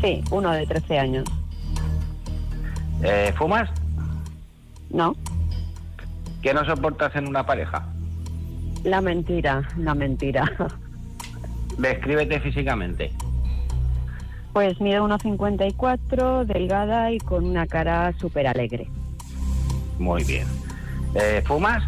Sí, 0.00 0.22
uno 0.30 0.52
de 0.52 0.64
13 0.66 0.98
años. 1.00 1.24
Eh, 3.02 3.34
¿Fumas? 3.36 3.68
No, 4.90 5.14
¿Qué 6.40 6.52
no 6.54 6.64
soportas 6.64 7.14
en 7.16 7.26
una 7.28 7.44
pareja? 7.44 7.84
la 8.84 9.00
mentira, 9.00 9.62
la 9.76 9.94
mentira. 9.94 10.44
Descríbete 11.78 12.40
físicamente. 12.40 13.12
Pues 14.52 14.80
mide 14.80 15.00
1,54, 15.00 16.44
delgada 16.44 17.10
y 17.10 17.18
con 17.18 17.44
una 17.44 17.66
cara 17.66 18.12
súper 18.18 18.46
alegre. 18.46 18.88
Muy 19.98 20.24
bien. 20.24 20.46
Eh, 21.14 21.42
¿Fumas? 21.46 21.82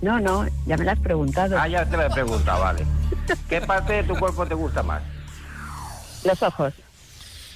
No, 0.00 0.18
no, 0.18 0.46
ya 0.66 0.76
me 0.78 0.84
lo 0.84 0.92
has 0.92 0.98
preguntado. 0.98 1.58
Ah, 1.58 1.68
ya 1.68 1.84
te 1.84 1.96
lo 1.96 2.04
he 2.04 2.10
preguntado, 2.10 2.62
vale. 2.62 2.86
¿Qué 3.48 3.60
parte 3.60 3.94
de 3.94 4.02
tu 4.04 4.16
cuerpo 4.16 4.46
te 4.46 4.54
gusta 4.54 4.82
más? 4.82 5.02
Los 6.24 6.42
ojos. 6.42 6.72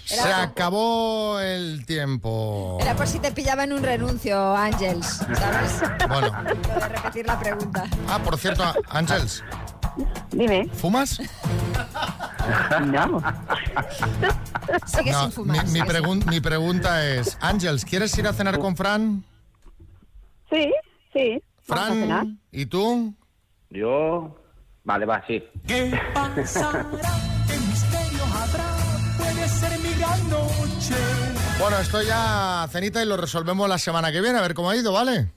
Se 0.05 0.21
acabó 0.21 1.41
el 1.41 1.87
tiempo. 1.87 2.77
Era 2.81 2.95
por 2.95 3.07
si 3.07 3.19
te 3.19 3.33
pillaba 3.33 3.65
en 3.65 3.73
un 3.73 3.83
renuncio, 3.83 4.55
Ángels, 4.55 5.23
¿sabes? 5.35 5.81
Bueno. 6.09 6.31
Lo 6.43 6.81
de 6.81 6.89
repetir 6.89 7.27
la 7.27 7.41
pregunta. 7.41 7.85
Ah, 8.07 8.19
por 8.23 8.37
cierto, 8.39 8.65
Ángels, 8.91 9.43
Dime. 10.31 10.69
¿fumas? 10.75 11.21
No. 12.87 13.23
Sigue 14.87 15.13
No, 15.13 15.23
sin 15.23 15.33
fumar. 15.33 15.57
mi, 15.57 15.63
mi 15.63 15.69
sigue 15.69 15.85
sin- 15.85 15.85
pregun- 16.05 16.27
mi 16.31 16.41
pregunta 16.41 17.07
es, 17.07 17.39
Ángels, 17.41 17.85
¿quieres 17.85 18.17
ir 18.19 18.27
a 18.27 18.33
cenar 18.33 18.59
con 18.59 18.77
Fran? 18.77 19.25
Sí, 20.51 20.73
sí. 21.13 21.43
Vamos 21.69 21.85
a 21.85 21.89
cenar. 21.93 22.21
Fran, 22.21 22.41
¿y 22.53 22.67
tú? 22.67 23.15
Yo... 23.71 24.37
Vale, 24.87 25.07
va, 25.07 25.25
sí. 25.27 25.43
¿Qué 25.67 25.99
pasará? 26.13 26.85
¿Qué 27.49 27.57
misterio 27.59 28.25
habrá? 28.25 28.67
Puede 29.17 29.49
ser 29.49 29.79
mi 29.81 29.95
gran 29.99 30.29
noche. 30.29 30.95
Bueno, 31.59 31.79
esto 31.79 32.03
ya 32.03 32.69
cenita 32.71 33.03
y 33.03 33.07
lo 33.07 33.17
resolvemos 33.17 33.67
la 33.69 33.79
semana 33.79 34.13
que 34.13 34.21
viene, 34.21 34.39
a 34.39 34.43
ver 34.43 34.53
cómo 34.53 34.69
ha 34.69 34.77
ido, 34.77 34.93
¿vale? 34.93 35.33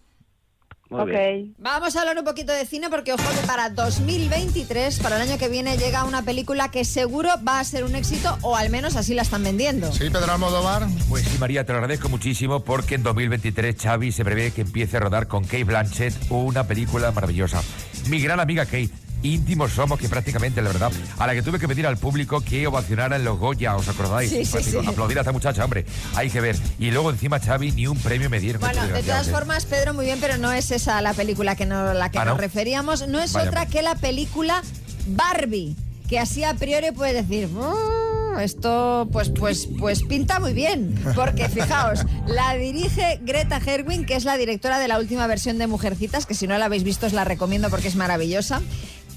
Muy 0.89 1.01
ok. 1.01 1.07
bien. 1.07 1.55
Vamos 1.57 1.95
a 1.95 1.99
hablar 2.01 2.17
un 2.17 2.23
poquito 2.25 2.53
de 2.53 2.65
cine 2.65 2.89
porque 2.89 3.13
ojo 3.13 3.23
que 3.39 3.45
para 3.47 3.69
2023, 3.69 4.99
para 4.99 5.17
el 5.17 5.29
año 5.29 5.37
que 5.37 5.49
viene, 5.49 5.77
llega 5.77 6.03
una 6.03 6.23
película 6.23 6.69
que 6.71 6.85
seguro 6.85 7.29
va 7.47 7.59
a 7.59 7.63
ser 7.63 7.83
un 7.83 7.95
éxito 7.95 8.37
o 8.41 8.55
al 8.55 8.69
menos 8.69 8.95
así 8.95 9.13
la 9.13 9.21
están 9.21 9.43
vendiendo. 9.43 9.91
Sí, 9.91 10.09
Pedro 10.09 10.31
Almodóvar. 10.33 10.87
Pues 11.09 11.25
sí, 11.25 11.37
María, 11.39 11.65
te 11.65 11.71
lo 11.73 11.79
agradezco 11.79 12.09
muchísimo 12.09 12.61
porque 12.61 12.95
en 12.95 13.03
2023 13.03 13.75
Xavi 13.81 14.11
se 14.11 14.23
prevé 14.23 14.51
que 14.51 14.61
empiece 14.61 14.97
a 14.97 14.99
rodar 15.01 15.27
con 15.27 15.43
Kate 15.43 15.63
Blanchett 15.63 16.13
una 16.29 16.65
película 16.65 17.11
maravillosa. 17.11 17.61
Mi 18.09 18.19
gran 18.21 18.39
amiga 18.39 18.65
Kate. 18.65 18.89
Íntimos 19.23 19.71
somos 19.73 19.99
que 19.99 20.07
prácticamente, 20.07 20.61
la 20.61 20.69
verdad, 20.69 20.91
a 21.17 21.27
la 21.27 21.33
que 21.33 21.41
tuve 21.41 21.59
que 21.59 21.67
pedir 21.67 21.87
al 21.87 21.97
público 21.97 22.41
que 22.41 22.67
ovacionara 22.67 23.15
en 23.15 23.23
los 23.25 23.37
Goya, 23.39 23.75
¿os 23.75 23.87
acordáis? 23.87 24.29
Sí, 24.29 24.45
sí, 24.45 24.51
Pues. 24.51 24.87
Aplaudir 24.87 25.17
a 25.17 25.21
esta 25.21 25.31
muchacha, 25.31 25.63
hombre, 25.65 25.85
hay 26.15 26.29
que 26.29 26.39
ver. 26.39 26.55
Y 26.79 26.91
luego 26.91 27.09
encima 27.09 27.39
Xavi 27.39 27.71
ni 27.71 27.87
un 27.87 27.97
premio 27.97 28.29
me 28.29 28.39
dieron. 28.39 28.61
Bueno, 28.61 28.87
de 28.87 29.01
todas 29.03 29.29
formas, 29.29 29.65
Pedro, 29.65 29.93
muy 29.93 30.05
bien, 30.05 30.19
pero 30.21 30.37
no 30.37 30.51
es 30.53 30.71
esa 30.71 31.01
la 31.01 31.13
película 31.13 31.55
que 31.55 31.65
no, 31.65 31.93
la 31.93 32.09
que 32.11 32.19
Ah, 32.19 32.25
nos 32.25 32.35
¿no? 32.35 32.41
referíamos. 32.41 33.07
No 33.07 33.19
es 33.19 33.33
Vaya. 33.33 33.49
otra 33.49 33.65
que 33.65 33.81
la 33.81 33.95
película 33.95 34.61
Barbie, 35.07 35.75
que 36.07 36.19
así 36.19 36.43
a 36.43 36.53
priori 36.53 36.91
puedes 36.91 37.27
decir, 37.27 37.47
"Mm, 37.47 38.39
esto 38.39 39.09
pues, 39.11 39.29
pues, 39.29 39.67
pues 39.79 40.03
pinta 40.03 40.39
muy 40.39 40.53
bien. 40.53 40.93
Porque 41.15 41.49
fijaos, 41.49 42.05
la 42.27 42.53
dirige 42.55 43.19
Greta 43.23 43.59
Gerwig, 43.59 44.05
que 44.05 44.15
es 44.15 44.25
la 44.25 44.37
directora 44.37 44.77
de 44.79 44.87
la 44.87 44.99
última 44.99 45.25
versión 45.27 45.57
de 45.57 45.65
Mujercitas, 45.67 46.25
que 46.27 46.35
si 46.35 46.45
no 46.47 46.57
la 46.57 46.65
habéis 46.65 46.83
visto 46.83 47.07
os 47.07 47.13
la 47.13 47.23
recomiendo 47.23 47.69
porque 47.71 47.87
es 47.87 47.95
maravillosa. 47.95 48.61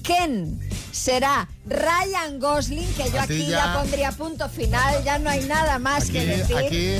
Ken 0.03 0.59
será 0.91 1.47
Ryan 1.65 2.39
Gosling, 2.39 2.87
que 2.93 3.09
yo 3.11 3.21
aquí 3.21 3.45
ya- 3.45 3.65
ya 3.65 3.73
pondría 3.79 4.11
punto 4.11 4.49
final, 4.49 5.03
ya 5.03 5.17
no 5.19 5.29
hay 5.29 5.45
nada 5.45 5.79
más 5.79 6.09
que 6.09 6.25
decir. 6.25 6.57
aquí, 6.57 6.95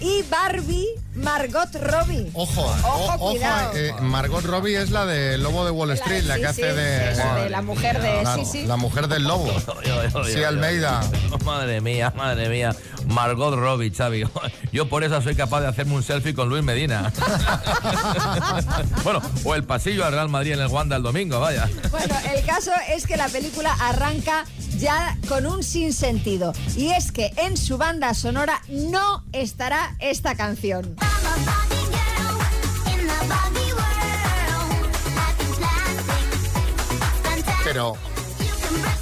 Y 0.00 0.22
Barbie, 0.30 0.86
Margot 1.16 1.68
Robbie. 1.74 2.30
ojo, 2.32 2.60
Ojo, 2.62 3.14
o- 3.18 3.30
cuidado. 3.32 3.72
eh, 3.74 3.92
Margot 4.00 4.44
Robbie 4.44 4.80
es 4.80 4.90
la 4.90 5.06
de 5.06 5.36
Lobo 5.38 5.64
de 5.64 5.72
Wall 5.72 5.90
Street, 5.92 6.22
la, 6.22 6.36
sí, 6.36 6.40
que 6.40 6.46
sí, 6.46 6.62
hace 6.62 6.72
de, 6.74 7.48
la 7.50 7.62
mujer 7.62 8.00
de- 8.00 8.44
sí. 8.44 8.64
la 8.66 8.76
mujer 8.76 9.08
del 9.08 9.24
lobo. 9.24 9.50
Sí, 10.32 10.44
Almeida. 10.44 11.00
Madre 11.44 11.80
mía, 11.80 12.12
madre 12.16 12.48
mía. 12.48 12.74
Margot 13.06 13.54
Robbie, 13.54 13.90
Xavi. 13.90 14.24
Yo 14.72 14.88
por 14.88 15.02
eso 15.02 15.20
soy 15.20 15.34
capaz 15.34 15.62
de 15.62 15.66
hacerme 15.68 15.94
un 15.94 16.02
selfie 16.04 16.34
con 16.34 16.48
Luis 16.48 16.62
Medina. 16.62 17.12
bueno, 19.02 19.20
o 19.44 19.54
el 19.54 19.64
pasillo 19.64 20.04
al 20.04 20.12
Real 20.12 20.28
Madrid 20.28 20.52
en 20.52 20.60
el 20.60 20.68
Wanda 20.68 20.96
el 20.96 21.02
domingo, 21.02 21.40
vaya. 21.40 21.68
Bueno, 21.90 22.14
el 22.34 22.44
caso 22.44 22.70
es 22.88 23.06
que 23.06 23.16
la 23.16 23.28
película 23.28 23.74
arranca 23.80 24.44
ya 24.78 25.16
con 25.28 25.46
un 25.46 25.62
sinsentido. 25.62 26.52
Y 26.76 26.88
es 26.90 27.12
que 27.12 27.32
en 27.36 27.56
su 27.56 27.78
banda 27.78 28.14
sonora 28.14 28.62
no 28.68 29.24
estará 29.32 29.96
esta 29.98 30.34
canción. 30.34 30.96
Pero, 37.64 37.96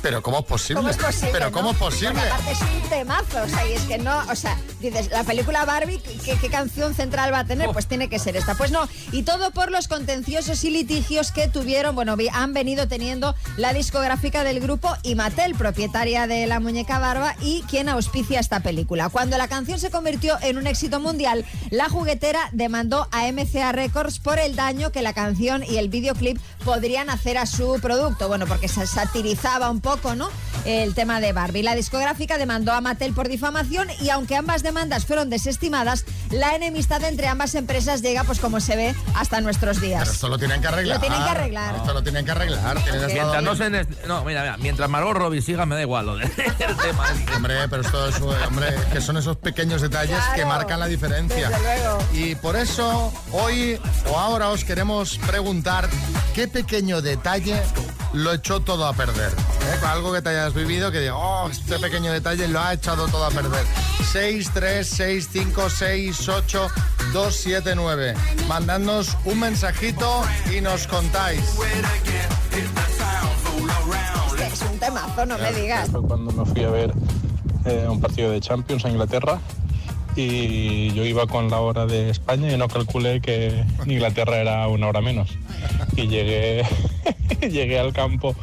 pero 0.02 0.22
¿cómo 0.22 0.40
es 0.40 0.44
posible? 0.44 0.80
¿Cómo 0.80 0.88
es 0.88 0.96
posible? 0.96 1.28
Pero 1.30 1.46
no? 1.46 1.52
¿cómo 1.52 1.70
es 1.70 1.76
posible? 1.76 2.14
Porque 2.14 2.30
aparte 2.30 2.52
es 2.52 2.60
un 2.60 2.88
temazo, 2.88 3.42
o 3.44 3.48
sea, 3.48 3.68
y 3.68 3.72
es 3.74 3.82
que 3.82 3.98
no, 3.98 4.18
o 4.28 4.34
sea, 4.34 4.58
dices, 4.80 5.10
la 5.10 5.24
película 5.24 5.64
Barbie, 5.64 5.98
¿qué, 5.98 6.36
qué 6.40 6.48
canción 6.48 6.94
central 6.94 7.32
va 7.32 7.40
a 7.40 7.44
tener? 7.44 7.70
Pues 7.70 7.86
tiene 7.86 8.08
que 8.08 8.18
ser 8.18 8.36
esta. 8.36 8.54
Pues 8.54 8.70
no, 8.70 8.88
y 9.12 9.22
todo 9.22 9.50
por 9.50 9.70
los 9.70 9.88
contenciosos 9.88 10.62
y 10.64 10.70
litigios 10.70 11.32
que 11.32 11.48
tuvieron, 11.48 11.94
bueno, 11.94 12.16
han 12.32 12.52
venido 12.52 12.88
teniendo 12.88 13.34
la 13.56 13.72
discográfica 13.72 14.44
del 14.44 14.60
grupo 14.60 14.94
y 15.02 15.14
Mattel, 15.14 15.54
propietaria 15.54 16.26
de 16.26 16.46
la 16.46 16.60
muñeca 16.60 16.98
Barba 16.98 17.34
y 17.40 17.62
quien 17.62 17.88
auspicia 17.88 18.40
esta 18.40 18.60
película. 18.60 19.08
Cuando 19.08 19.38
la 19.38 19.48
canción 19.48 19.78
se 19.78 19.90
convirtió 19.90 20.36
en 20.42 20.58
un 20.58 20.66
éxito 20.66 21.00
mundial, 21.00 21.44
la 21.70 21.88
juguetera 21.88 22.48
demandó 22.52 23.08
a 23.12 23.30
MCA 23.30 23.72
Records 23.72 24.18
por 24.18 24.38
el 24.38 24.56
daño 24.56 24.92
que 24.92 25.02
la 25.02 25.12
canción 25.12 25.62
y 25.62 25.76
el 25.76 25.88
videoclip 25.88 26.38
podrían 26.64 27.10
hacer 27.10 27.38
a 27.38 27.46
su 27.46 27.78
producto. 27.80 28.28
Bueno, 28.28 28.46
porque 28.46 28.68
se 28.68 28.86
satirizaba 28.86 29.70
un 29.70 29.80
poco, 29.80 30.14
¿no? 30.14 30.28
El 30.64 30.94
tema 30.94 31.20
de 31.20 31.32
Barbie. 31.32 31.62
La 31.62 31.74
discográfica 31.74 32.38
demandó 32.38 32.72
a 32.72 32.80
Mattel 32.80 33.12
por 33.12 33.28
difamación 33.28 33.88
y 34.00 34.10
aunque 34.10 34.36
ambas 34.36 34.62
demandas 34.66 35.06
fueron 35.06 35.30
desestimadas, 35.30 36.04
la 36.30 36.54
enemistad 36.54 37.02
entre 37.04 37.28
ambas 37.28 37.54
empresas 37.54 38.02
llega, 38.02 38.24
pues 38.24 38.40
como 38.40 38.60
se 38.60 38.76
ve, 38.76 38.94
hasta 39.14 39.40
nuestros 39.40 39.80
días. 39.80 40.00
Pero 40.00 40.12
esto 40.12 40.28
lo 40.28 40.38
tienen 40.38 40.60
que 40.60 40.68
arreglar. 40.68 40.96
Lo 40.96 41.00
tienen 41.00 41.22
que 41.24 41.30
arreglar. 41.30 41.74
Esto 41.76 41.94
lo 41.94 42.02
tienen 42.02 42.24
que 42.24 42.30
arreglar. 42.30 42.82
tienen 42.82 43.06
Mientras 43.06 43.42
no 43.42 43.54
se... 43.56 43.70
No, 44.06 44.24
mira, 44.24 44.42
mira, 44.42 44.56
mientras 44.58 44.88
Margot 44.90 45.16
Robbie 45.16 45.42
siga 45.42 45.66
me 45.66 45.74
da 45.74 45.82
igual 45.82 46.06
lo 46.06 46.16
de- 46.16 46.24
el 46.24 46.76
tema. 46.82 47.06
Hombre, 47.34 47.68
pero 47.68 47.82
esto 47.82 48.08
es, 48.08 48.20
hombre, 48.20 48.74
que 48.92 49.00
son 49.00 49.16
esos 49.16 49.36
pequeños 49.36 49.82
detalles 49.82 50.18
que 50.34 50.42
Claro, 50.42 50.48
marcan 50.48 50.80
la 50.80 50.86
diferencia. 50.86 51.48
desde 51.48 51.62
luego. 51.62 51.98
Y 52.12 52.34
por 52.36 52.56
eso 52.56 53.12
hoy 53.32 53.78
o 54.10 54.18
ahora 54.18 54.48
os 54.50 54.64
queremos 54.64 55.18
preguntar 55.26 55.88
qué 56.34 56.48
pequeño 56.48 57.02
detalle 57.02 57.60
lo 58.12 58.32
echó 58.32 58.60
todo 58.60 58.86
a 58.86 58.92
perder. 58.94 59.30
¿Eh? 59.32 59.86
Algo 59.86 60.12
que 60.12 60.22
te 60.22 60.30
hayas 60.30 60.54
vivido 60.54 60.90
que 60.90 61.00
diga, 61.00 61.16
oh, 61.16 61.48
este 61.50 61.78
pequeño 61.78 62.12
detalle 62.12 62.48
lo 62.48 62.60
ha 62.60 62.72
echado 62.72 63.06
todo 63.08 63.24
a 63.24 63.30
perder. 63.30 63.64
6, 64.12 64.50
3, 64.54 64.88
6, 64.88 65.28
5, 65.32 65.70
6, 65.70 66.15
8, 66.28 66.68
2, 67.12 67.34
7, 67.34 67.74
9. 67.76 68.14
Mandadnos 68.48 69.16
un 69.24 69.40
mensajito 69.40 70.22
y 70.56 70.60
nos 70.60 70.86
contáis. 70.86 71.40
Es 71.40 71.54
que 74.34 74.46
es 74.46 74.62
un 74.62 74.78
temazo, 74.78 75.26
no 75.26 75.38
me 75.38 75.52
digas. 75.52 75.90
Fue 75.90 76.02
cuando 76.02 76.32
me 76.32 76.44
fui 76.44 76.64
a 76.64 76.70
ver 76.70 76.92
eh, 77.64 77.86
un 77.88 78.00
partido 78.00 78.30
de 78.30 78.40
Champions 78.40 78.84
a 78.84 78.90
Inglaterra 78.90 79.40
y 80.16 80.92
yo 80.94 81.04
iba 81.04 81.26
con 81.26 81.50
la 81.50 81.60
hora 81.60 81.86
de 81.86 82.10
España 82.10 82.50
y 82.50 82.56
no 82.56 82.68
calculé 82.68 83.20
que 83.20 83.64
Inglaterra 83.86 84.38
era 84.38 84.66
una 84.68 84.88
hora 84.88 85.00
menos. 85.00 85.30
Y 85.94 86.08
llegué, 86.08 86.64
llegué 87.40 87.78
al 87.78 87.92
campo 87.92 88.34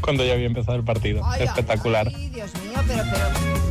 cuando 0.00 0.24
ya 0.24 0.34
había 0.34 0.46
empezado 0.46 0.76
el 0.76 0.84
partido. 0.84 1.22
Espectacular. 1.38 2.10
ay, 2.14 2.28
Dios 2.28 2.50
mío, 2.54 2.80
pero, 2.86 3.04
pero... 3.10 3.61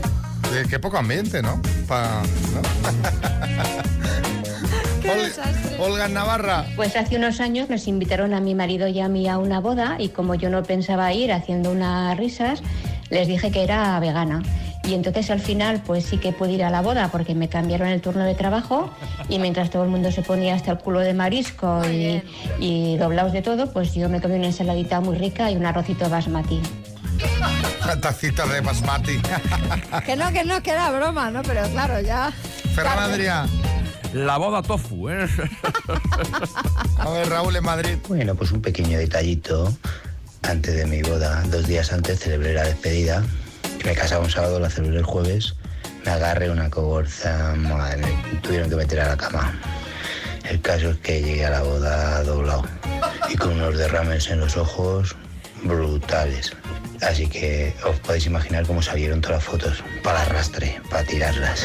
Qué 0.69 0.79
poco 0.79 0.97
ambiente, 0.97 1.41
¿no? 1.41 1.61
Pa- 1.87 2.21
¿no? 2.53 2.61
Ol- 5.11 5.31
Olga 5.91 6.07
Navarra. 6.07 6.65
Pues 6.75 6.95
hace 6.95 7.17
unos 7.17 7.39
años 7.39 7.69
nos 7.69 7.87
invitaron 7.87 8.33
a 8.33 8.39
mi 8.39 8.55
marido 8.55 8.87
y 8.87 8.99
a 8.99 9.07
mí 9.07 9.27
a 9.27 9.37
una 9.37 9.59
boda 9.59 9.95
y 9.99 10.09
como 10.09 10.35
yo 10.35 10.49
no 10.49 10.63
pensaba 10.63 11.11
ir 11.13 11.31
haciendo 11.31 11.71
unas 11.71 12.17
risas, 12.17 12.61
les 13.09 13.27
dije 13.27 13.51
que 13.51 13.63
era 13.63 13.99
vegana. 13.99 14.41
Y 14.83 14.93
entonces 14.93 15.29
al 15.31 15.39
final 15.39 15.81
pues 15.85 16.05
sí 16.05 16.17
que 16.17 16.31
pude 16.31 16.53
ir 16.53 16.63
a 16.63 16.69
la 16.69 16.81
boda 16.81 17.09
porque 17.11 17.35
me 17.35 17.49
cambiaron 17.49 17.87
el 17.87 18.01
turno 18.01 18.23
de 18.25 18.35
trabajo 18.35 18.89
y 19.29 19.39
mientras 19.39 19.69
todo 19.69 19.83
el 19.83 19.89
mundo 19.89 20.11
se 20.11 20.21
ponía 20.21 20.55
hasta 20.55 20.71
el 20.71 20.77
culo 20.79 20.99
de 20.99 21.13
marisco 21.13 21.81
y, 21.89 22.21
y 22.59 22.97
doblados 22.97 23.31
de 23.33 23.41
todo, 23.41 23.71
pues 23.71 23.93
yo 23.93 24.09
me 24.09 24.21
comí 24.21 24.35
una 24.35 24.47
ensaladita 24.47 24.99
muy 25.01 25.17
rica 25.17 25.51
y 25.51 25.55
un 25.55 25.65
arrocito 25.65 26.09
basmati. 26.09 26.61
Una 27.91 27.99
tacita 27.99 28.45
de 28.47 28.61
basmati. 28.61 29.19
Que 30.05 30.15
no, 30.15 30.31
que 30.31 30.45
no, 30.45 30.63
que 30.63 30.71
era 30.71 30.89
broma, 30.91 31.29
¿no? 31.29 31.41
Pero 31.41 31.67
claro, 31.71 31.99
ya... 31.99 32.31
Ferran 32.73 32.99
Adrià. 32.99 33.45
La 34.13 34.37
boda 34.37 34.61
tofu, 34.61 35.09
¿eh? 35.09 35.27
A 36.97 37.09
ver, 37.09 37.27
Raúl 37.27 37.53
en 37.57 37.65
Madrid. 37.65 37.97
Bueno, 38.07 38.33
pues 38.35 38.53
un 38.53 38.61
pequeño 38.61 38.97
detallito. 38.97 39.75
Antes 40.43 40.75
de 40.75 40.85
mi 40.85 41.01
boda, 41.01 41.43
dos 41.47 41.67
días 41.67 41.91
antes, 41.91 42.21
celebré 42.21 42.53
la 42.53 42.63
despedida. 42.63 43.25
Que 43.79 43.89
me 43.89 43.93
casaba 43.93 44.23
un 44.23 44.31
sábado, 44.31 44.57
la 44.57 44.69
celebré 44.69 44.99
el 44.99 45.05
jueves. 45.05 45.55
Me 46.05 46.11
agarré 46.11 46.49
una 46.49 46.69
cogorza, 46.69 47.55
madre, 47.57 48.07
me 48.31 48.39
tuvieron 48.39 48.69
que 48.69 48.77
meter 48.77 49.01
a 49.01 49.07
la 49.09 49.17
cama. 49.17 49.53
El 50.49 50.61
caso 50.61 50.91
es 50.91 50.97
que 50.99 51.21
llegué 51.21 51.45
a 51.45 51.49
la 51.49 51.61
boda 51.61 52.23
doblado 52.23 52.63
y 53.27 53.35
con 53.35 53.51
unos 53.51 53.77
derrames 53.77 54.29
en 54.29 54.39
los 54.39 54.55
ojos 54.55 55.13
brutales. 55.63 56.53
Así 57.01 57.27
que 57.27 57.73
os 57.83 57.99
podéis 57.99 58.25
imaginar 58.27 58.65
cómo 58.67 58.81
salieron 58.81 59.21
todas 59.21 59.37
las 59.37 59.43
fotos 59.45 59.83
para 60.03 60.21
arrastre, 60.21 60.81
para 60.89 61.03
tirarlas. 61.03 61.61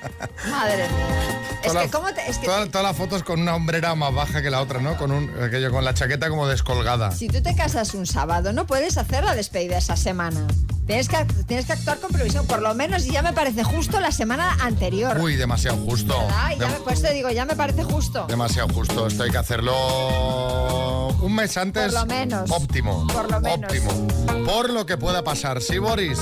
Madre 0.50 0.76
mía. 0.88 1.40
Es 1.64 1.72
que, 1.72 1.90
¿cómo 1.90 2.12
te...? 2.14 2.30
Es 2.30 2.38
que 2.38 2.46
Toda- 2.46 2.66
Todas 2.66 2.86
las 2.86 2.96
fotos 2.96 3.22
con 3.24 3.40
una 3.40 3.56
hombrera 3.56 3.94
más 3.96 4.14
baja 4.14 4.42
que 4.42 4.50
la 4.50 4.60
otra, 4.60 4.80
¿no? 4.80 4.96
Con 4.96 5.10
un, 5.10 5.30
aquello, 5.42 5.72
con 5.72 5.84
la 5.84 5.92
chaqueta 5.94 6.28
como 6.28 6.46
descolgada. 6.46 7.10
si 7.10 7.26
tú 7.28 7.42
te 7.42 7.56
casas 7.56 7.94
un 7.94 8.06
sábado, 8.06 8.52
no 8.52 8.66
puedes 8.66 8.96
hacer 8.96 9.24
la 9.24 9.34
despedida 9.34 9.78
esa 9.78 9.96
semana. 9.96 10.46
Tienes 10.86 11.08
que, 11.08 11.16
tienes 11.46 11.66
que 11.66 11.72
actuar 11.72 11.98
con 11.98 12.12
previsión, 12.12 12.46
por 12.46 12.62
lo 12.62 12.72
menos, 12.74 13.04
ya 13.06 13.20
me 13.20 13.32
parece 13.32 13.64
justo 13.64 13.98
la 13.98 14.12
semana 14.12 14.52
anterior. 14.60 15.18
Uy, 15.20 15.34
demasiado 15.34 15.76
justo. 15.78 16.16
Ay, 16.32 16.56
ya 16.60 16.66
Dem- 16.68 16.72
me, 16.74 16.78
pues 16.84 17.02
te 17.02 17.12
digo, 17.12 17.28
ya 17.30 17.44
me 17.44 17.56
parece 17.56 17.82
justo. 17.82 18.26
demasiado 18.28 18.68
justo. 18.72 19.06
Esto 19.08 19.24
hay 19.24 19.30
que 19.30 19.38
hacerlo 19.38 21.08
un 21.22 21.34
mes 21.34 21.56
antes. 21.56 21.92
Por 21.92 22.02
lo 22.02 22.06
menos. 22.06 22.50
Óptimo. 22.50 23.06
Por 23.12 23.30
lo 23.30 23.40
menos. 23.40 23.72
Óptimo. 23.72 24.44
Por 24.44 24.70
lo 24.70 24.86
que 24.86 24.96
pueda 24.96 25.24
pasar. 25.24 25.60
Sí, 25.60 25.78
Boris. 25.78 26.18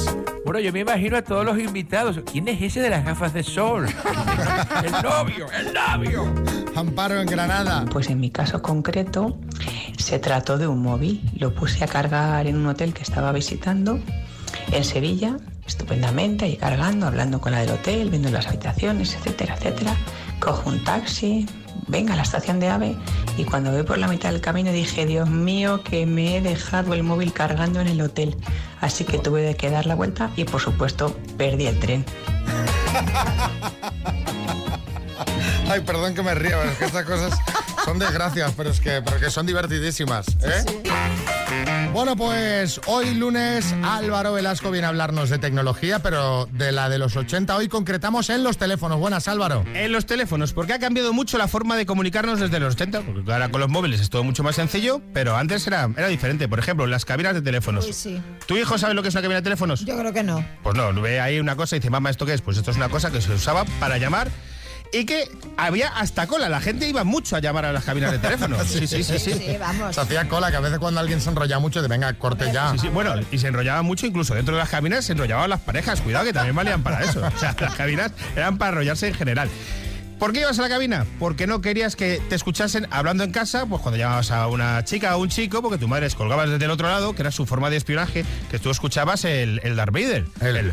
Bueno, 0.47 0.61
yo 0.61 0.73
me 0.73 0.81
imagino 0.81 1.17
a 1.19 1.23
todos 1.23 1.45
los 1.45 1.59
invitados. 1.59 2.21
¿Quién 2.31 2.49
es 2.49 2.63
ese 2.63 2.81
de 2.81 2.89
las 2.91 3.05
gafas 3.05 3.35
de 3.35 3.43
sol? 3.43 3.87
el 4.85 4.93
novio, 5.03 5.47
el 5.59 5.75
novio. 5.75 6.35
Amparo 6.75 7.21
en 7.21 7.27
Granada. 7.27 7.85
Pues 7.91 8.09
en 8.09 8.19
mi 8.21 8.31
caso 8.31 8.63
concreto 8.63 9.37
se 9.99 10.19
trató 10.19 10.57
de 10.57 10.67
un 10.67 10.83
móvil. 10.83 11.23
Lo 11.37 11.55
puse 11.55 11.85
a 11.85 11.87
cargar 11.87 12.47
en 12.47 12.57
un 12.57 12.67
hotel 12.67 12.95
que 12.95 13.03
estaba 13.03 13.31
visitando 13.33 14.01
en 14.73 14.85
Sevilla, 14.85 15.37
estupendamente, 15.67 16.45
ahí 16.45 16.57
cargando, 16.57 17.07
hablando 17.07 17.41
con 17.41 17.53
la 17.53 17.61
del 17.61 17.71
hotel, 17.71 18.11
viendo 18.11 18.31
las 18.31 18.47
habitaciones, 18.47 19.15
etcétera, 19.15 19.55
etcétera. 19.57 19.97
Cojo 20.41 20.71
un 20.71 20.83
taxi, 20.85 21.47
venga 21.89 22.15
a 22.15 22.17
la 22.17 22.23
estación 22.23 22.61
de 22.61 22.69
AVE 22.69 22.97
y 23.37 23.45
cuando 23.45 23.73
voy 23.73 23.83
por 23.83 23.99
la 23.99 24.09
mitad 24.09 24.31
del 24.31 24.41
camino 24.41 24.73
dije, 24.73 25.07
Dios 25.07 25.29
mío, 25.29 25.83
que 25.83 26.07
me 26.07 26.37
he 26.37 26.41
dejado 26.41 26.95
el 26.95 27.03
móvil 27.03 27.33
cargando 27.33 27.81
en 27.81 27.89
el 27.89 28.01
hotel. 28.01 28.37
Así 28.81 29.05
que 29.05 29.19
tuve 29.19 29.57
que 29.57 29.71
dar 29.71 29.87
la 29.87 29.95
vuelta 29.95 30.31
y 30.37 30.45
por 30.45 30.61
supuesto 30.61 31.17
perdí 31.37 31.67
el 31.67 31.79
tren. 31.79 32.05
Ay, 35.69 35.81
perdón 35.81 36.15
que 36.15 36.23
me 36.23 36.35
río, 36.35 36.59
pero 36.59 36.71
es 36.73 36.79
que 36.79 36.85
estas 36.85 37.05
cosas 37.05 37.39
son 37.85 37.99
desgracias, 37.99 38.53
pero 38.57 38.71
es 38.71 38.81
que, 38.81 39.03
pero 39.03 39.19
que 39.19 39.31
son 39.31 39.47
divertidísimas. 39.47 40.27
¿eh? 40.43 40.65
Bueno, 41.95 42.17
pues 42.17 42.81
hoy 42.87 43.15
lunes 43.15 43.73
Álvaro 43.85 44.33
Velasco 44.33 44.73
viene 44.73 44.87
a 44.87 44.91
hablarnos 44.91 45.31
de 45.31 45.39
tecnología, 45.39 46.01
pero 46.01 46.49
de 46.51 46.73
la 46.73 46.89
de 46.89 46.99
los 46.99 47.17
80. 47.17 47.57
Hoy 47.57 47.69
concretamos 47.69 48.31
en 48.31 48.43
los 48.43 48.59
teléfonos. 48.59 48.99
Buenas, 48.99 49.29
Álvaro. 49.29 49.65
En 49.75 49.93
los 49.93 50.05
teléfonos, 50.05 50.53
porque 50.53 50.73
ha 50.73 50.81
cambiado 50.81 51.13
mucho 51.13 51.39
la 51.39 51.47
forma 51.47 51.77
de 51.77 51.87
comunicarnos 51.87 52.41
desde 52.41 52.59
los 52.59 52.75
80, 52.75 53.03
porque 53.03 53.33
ahora 53.33 53.49
con 53.49 53.61
los 53.61 53.71
móviles 53.71 54.01
es 54.01 54.11
todo 54.11 54.25
mucho 54.25 54.43
más 54.43 54.57
sencillo, 54.57 55.01
pero 55.13 55.37
antes 55.37 55.67
era, 55.69 55.89
era 55.97 56.09
diferente. 56.09 56.49
Por 56.49 56.59
ejemplo, 56.59 56.87
las 56.89 57.05
cabinas 57.05 57.35
de 57.35 57.43
teléfonos. 57.43 57.87
Uy, 57.87 57.93
sí. 57.93 58.21
¿Tu 58.47 58.57
hijo 58.57 58.77
sabe 58.77 58.95
lo 58.95 59.03
que 59.03 59.09
es 59.09 59.15
una 59.15 59.23
cabina 59.23 59.41
de 59.41 59.45
teléfonos? 59.45 59.85
Yo 59.85 59.97
creo 59.97 60.13
que 60.13 60.25
no. 60.25 60.45
Pues 60.65 60.75
no, 60.75 60.93
ve 61.01 61.21
ahí 61.21 61.39
una 61.39 61.55
cosa 61.55 61.77
y 61.77 61.79
dice, 61.79 61.91
mamá, 61.91 62.11
¿esto 62.11 62.27
qué 62.27 62.35
es? 62.35 62.43
Pues 62.43 62.57
esto 62.57 62.73
es 62.73 62.77
una 62.77 62.89
cosa 62.89 63.13
que 63.13 63.21
se 63.21 63.33
usaba 63.33 63.65
para 63.79 63.99
llamar 63.99 64.31
y 64.95 65.05
que 65.05 65.29
había 65.57 65.89
hasta 65.89 66.27
cola. 66.27 66.49
La 66.49 66.61
gente 66.61 66.89
iba 66.89 67.05
mucho 67.05 67.37
a 67.37 67.41
llamar 67.41 67.65
a 67.67 67.73
las 67.73 67.85
cabinas 67.85 68.13
de 68.13 68.19
teléfono. 68.19 68.57
Sí, 68.65 68.87
sí, 68.87 69.05
sí. 69.05 69.19
sí. 69.19 69.33
Sí, 69.33 69.57
vamos. 69.59 69.95
Se 69.95 70.01
hacía 70.01 70.29
cola, 70.29 70.51
que 70.51 70.57
a 70.57 70.61
veces 70.61 70.79
cuando 70.79 70.99
alguien 70.99 71.21
se 71.21 71.31
enrolla 71.31 71.59
mucho, 71.59 71.83
de 71.83 71.89
venga, 71.89 72.13
corte 72.15 72.51
ya. 72.53 72.73
Sí, 72.73 72.79
sí, 72.79 72.89
bueno, 72.89 73.15
y 73.31 73.39
se 73.39 73.49
enrollaba 73.49 73.83
mucho, 73.83 74.07
incluso 74.07 74.35
dentro 74.35 74.55
de 74.55 74.61
las 74.61 74.69
cabinas 74.69 75.05
se 75.05 75.13
enrollaban 75.13 75.51
las 75.51 75.61
parejas. 75.61 76.01
Cuidado, 76.01 76.25
que 76.25 76.33
también 76.33 76.57
valían 76.57 76.83
para 76.83 77.03
eso. 77.03 77.23
O 77.25 77.39
sea, 77.39 77.55
las 77.59 77.75
cabinas 77.75 78.13
eran 78.35 78.59
para 78.59 78.71
enrollarse 78.71 79.09
en 79.09 79.15
general. 79.15 79.49
¿Por 80.19 80.33
qué 80.33 80.41
ibas 80.41 80.59
a 80.59 80.63
la 80.63 80.69
cabina? 80.69 81.07
Porque 81.19 81.47
no 81.47 81.61
querías 81.61 81.97
que 81.97 82.21
te 82.29 82.35
escuchasen 82.35 82.87
hablando 82.91 83.25
en 83.25 83.33
casa, 83.33 83.67
pues 83.67 83.83
cuando 83.83 83.99
llamabas 83.99 84.31
a 84.31 84.47
una 84.47 84.85
chica 84.85 85.17
o 85.17 85.21
un 85.21 85.29
chico, 85.29 85.61
porque 85.61 85.79
tu 85.79 85.89
madre 85.89 86.09
colgabas 86.11 86.51
desde 86.51 86.65
el 86.65 86.71
otro 86.71 86.89
lado, 86.89 87.15
que 87.15 87.23
era 87.23 87.31
su 87.31 87.47
forma 87.47 87.71
de 87.71 87.77
espionaje, 87.77 88.25
que 88.51 88.59
tú 88.59 88.71
escuchabas 88.71 89.25
el, 89.25 89.61
el 89.65 89.77
Darth 89.77 89.93
Vader. 89.93 90.27
El, 90.41 90.73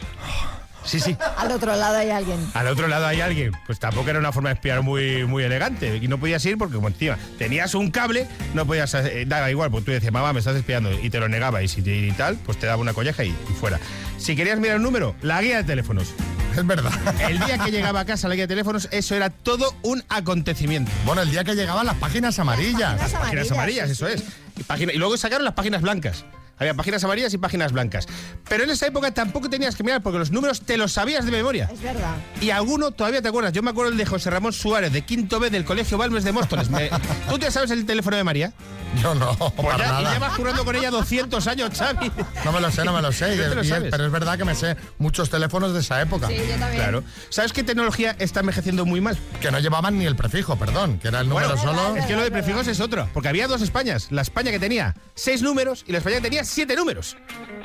Sí, 0.84 1.00
sí. 1.00 1.16
Al 1.38 1.52
otro 1.52 1.76
lado 1.76 1.98
hay 1.98 2.10
alguien. 2.10 2.40
Al 2.54 2.68
otro 2.68 2.88
lado 2.88 3.06
hay 3.08 3.22
alguien. 3.22 3.52
Pues 3.66 3.80
tampoco 3.80 4.10
era 4.10 4.20
una 4.20 4.32
forma 4.32 4.50
de 4.50 4.56
espiar 4.56 4.82
muy, 4.82 5.26
muy 5.26 5.44
elegante. 5.44 5.98
Y 6.02 6.08
no 6.08 6.18
podías 6.18 6.44
ir 6.46 6.58
porque, 6.58 6.76
como 6.76 6.88
encima 6.88 7.18
tenías 7.38 7.76
un 7.76 7.92
cable, 7.92 8.28
no 8.54 8.66
podías. 8.66 8.94
eh, 8.96 9.26
daba 9.28 9.50
igual, 9.52 9.70
pues 9.72 9.86
tú 9.86 9.92
decías, 9.92 10.12
mamá, 10.12 10.34
me 10.34 10.40
estás 10.40 10.56
espiando. 10.56 10.92
Y 11.00 11.10
te 11.10 11.20
lo 11.20 11.28
negaba. 11.30 11.62
Y 11.64 11.68
si 11.68 11.82
te- 11.82 11.96
y 11.96 12.12
tal, 12.14 12.38
pues 12.46 12.58
te 12.60 12.66
daba 12.68 12.82
una 12.82 12.94
colleja 12.94 13.24
y, 13.24 13.30
y 13.30 13.54
fuera. 13.60 13.80
Si 14.18 14.36
querías 14.36 14.60
mirar 14.60 14.78
el 14.78 14.82
número, 14.82 15.16
la 15.22 15.42
guía 15.42 15.58
de 15.58 15.64
teléfonos. 15.64 16.14
Es 16.56 16.66
verdad. 16.68 16.92
El 17.30 17.40
día 17.40 17.58
que 17.60 17.72
llegaba 17.72 18.02
a 18.02 18.06
casa 18.06 18.28
la 18.28 18.36
guía 18.36 18.44
de 18.44 18.50
teléfonos, 18.50 18.90
eso 18.92 19.16
era 19.16 19.30
todo 19.30 19.74
un 19.84 20.04
acontecimiento. 20.10 20.92
Bueno, 21.06 21.22
el 21.22 21.32
día 21.32 21.44
que 21.44 21.56
llegaban 21.56 21.86
las 21.86 21.96
páginas 21.96 22.38
amarillas. 22.40 22.98
Las 23.00 23.14
páginas 23.14 23.52
amarillas, 23.52 23.90
eso 23.90 24.08
es. 24.08 24.24
Y, 24.58 24.64
página- 24.64 24.92
y 24.94 24.98
luego 24.98 25.16
sacaron 25.16 25.46
las 25.46 25.54
páginas 25.54 25.82
blancas. 25.82 26.26
Había 26.58 26.74
páginas 26.76 27.04
amarillas 27.04 27.34
y 27.34 27.38
páginas 27.38 27.72
blancas. 27.72 28.08
Pero 28.48 28.64
en 28.64 28.70
esa 28.70 28.86
época 28.88 29.12
tampoco 29.12 29.50
tenías 29.50 29.76
que 29.76 29.84
mirar 29.84 30.02
porque 30.04 30.20
los 30.20 30.32
números 30.32 30.62
te 30.62 30.78
los 30.78 30.92
sabías 30.94 31.26
de 31.26 31.32
memoria. 31.32 31.70
Es 31.74 31.82
verdad. 31.82 32.16
Y 32.40 32.52
alguno 32.52 32.92
todavía 32.92 33.22
te 33.22 33.30
acuerdas. 33.30 33.52
Yo 33.54 33.64
me 33.64 33.72
acuerdo 33.72 33.92
el 33.92 33.98
de 33.98 34.06
José 34.06 34.30
Ramón 34.30 34.54
Suárez, 34.54 34.94
de 34.94 35.02
quinto 35.04 35.40
B 35.40 35.50
del 35.50 35.66
Colegio 35.66 35.98
Balmes 35.98 36.24
de 36.24 36.32
Móstoles. 36.32 36.70
Me- 36.70 36.90
¿Tú 37.30 37.40
te 37.40 37.50
sabes 37.50 37.72
el 37.72 37.86
teléfono 37.86 38.16
de 38.18 38.24
María? 38.24 38.54
Yo 39.02 39.16
no, 39.16 39.34
Pues 39.38 39.54
para 39.74 39.78
ya, 39.78 40.00
y 40.02 40.04
nada. 40.04 40.14
llevas 40.14 40.34
currando 40.36 40.66
con 40.66 40.76
ella 40.76 40.92
200 40.92 41.48
años, 41.48 41.72
Xavi. 41.78 42.12
No 42.44 42.52
me 42.52 42.60
lo 42.60 42.72
sé, 42.72 42.84
no 42.84 42.94
me 42.94 43.02
lo 43.02 43.12
sé. 43.12 43.34
y 43.36 43.38
lo 43.38 43.64
y- 43.64 43.90
pero 43.90 44.06
es 44.06 44.12
verdad 44.12 44.38
que 44.38 44.44
me 44.46 44.54
sé 44.56 44.76
muchos 44.98 45.30
teléfonos 45.30 45.74
de 45.74 45.80
esa 45.80 46.02
época. 46.02 46.28
Claro. 46.76 47.04
¿Sabes 47.30 47.54
qué 47.54 47.64
tecnología 47.64 48.16
está 48.20 48.42
envejeciendo 48.42 48.86
muy 48.86 49.00
mal? 49.02 49.18
Que 49.40 49.52
no 49.52 49.60
llevaban 49.60 49.98
ni 49.98 50.06
el 50.06 50.16
prefijo, 50.16 50.58
perdón, 50.58 51.00
que 51.00 51.08
era 51.08 51.22
el 51.22 51.30
número 51.30 51.56
Bueno, 51.56 51.62
solo. 51.62 51.96
Es 51.96 52.06
que 52.06 52.16
lo 52.16 52.22
de 52.24 52.32
prefijos 52.32 52.68
es 52.68 52.80
otro, 52.80 53.08
porque 53.14 53.30
había 53.30 53.48
dos 53.48 53.62
Españas. 53.62 54.08
La 54.12 54.22
España 54.22 54.52
que 54.52 54.60
tenía 54.60 54.96
seis 55.16 55.42
números 55.42 55.84
y 55.88 55.92
la 55.92 56.00
España 56.00 56.18
que 56.18 56.24
tenía 56.24 56.44
siete 56.44 56.76
números. 56.76 57.16